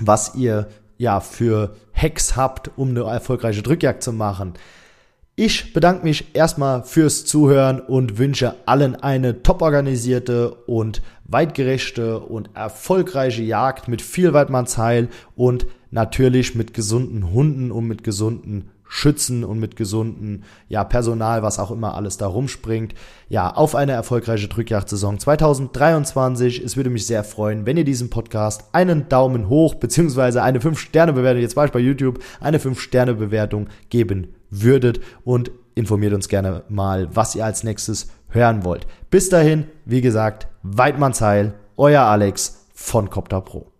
was 0.00 0.34
ihr 0.34 0.68
ja 0.98 1.20
für 1.20 1.76
Hacks 1.92 2.36
habt, 2.36 2.70
um 2.76 2.90
eine 2.90 3.02
erfolgreiche 3.02 3.62
Drückjagd 3.62 4.02
zu 4.02 4.12
machen. 4.12 4.54
Ich 5.36 5.72
bedanke 5.72 6.04
mich 6.04 6.36
erstmal 6.36 6.84
fürs 6.84 7.24
Zuhören 7.24 7.80
und 7.80 8.18
wünsche 8.18 8.54
allen 8.66 8.94
eine 8.94 9.42
top 9.42 9.62
organisierte 9.62 10.54
und 10.54 11.02
weitgerechte 11.24 12.20
und 12.20 12.50
erfolgreiche 12.54 13.42
Jagd 13.42 13.88
mit 13.88 14.00
viel 14.00 14.32
Weidmannsheil 14.32 15.08
und 15.34 15.66
natürlich 15.90 16.54
mit 16.54 16.72
gesunden 16.72 17.32
Hunden 17.32 17.72
und 17.72 17.88
mit 17.88 18.04
gesunden 18.04 18.70
Schützen 18.96 19.42
und 19.42 19.58
mit 19.58 19.74
gesunden 19.74 20.44
ja, 20.68 20.84
Personal, 20.84 21.42
was 21.42 21.58
auch 21.58 21.72
immer 21.72 21.96
alles 21.96 22.16
da 22.16 22.28
rumspringt. 22.28 22.94
Ja, 23.28 23.50
auf 23.52 23.74
eine 23.74 23.90
erfolgreiche 23.90 24.46
Drückjagdsaison 24.46 25.18
2023. 25.18 26.62
Es 26.62 26.76
würde 26.76 26.90
mich 26.90 27.04
sehr 27.04 27.24
freuen, 27.24 27.66
wenn 27.66 27.76
ihr 27.76 27.82
diesem 27.82 28.08
Podcast 28.08 28.62
einen 28.70 29.08
Daumen 29.08 29.48
hoch 29.48 29.74
beziehungsweise 29.74 30.44
eine 30.44 30.60
5-Sterne-Bewertung, 30.60 31.42
jetzt 31.42 31.56
war 31.56 31.64
ich 31.64 31.72
bei 31.72 31.80
YouTube, 31.80 32.20
eine 32.38 32.58
5-Sterne-Bewertung 32.58 33.66
geben 33.90 34.28
würdet 34.48 35.00
und 35.24 35.50
informiert 35.74 36.14
uns 36.14 36.28
gerne 36.28 36.62
mal, 36.68 37.08
was 37.12 37.34
ihr 37.34 37.44
als 37.44 37.64
nächstes 37.64 38.06
hören 38.28 38.64
wollt. 38.64 38.86
Bis 39.10 39.28
dahin, 39.28 39.64
wie 39.84 40.02
gesagt, 40.02 40.46
Weidmannsheil, 40.62 41.54
euer 41.76 42.02
Alex 42.02 42.68
von 42.72 43.10
Copter 43.10 43.40
Pro. 43.40 43.72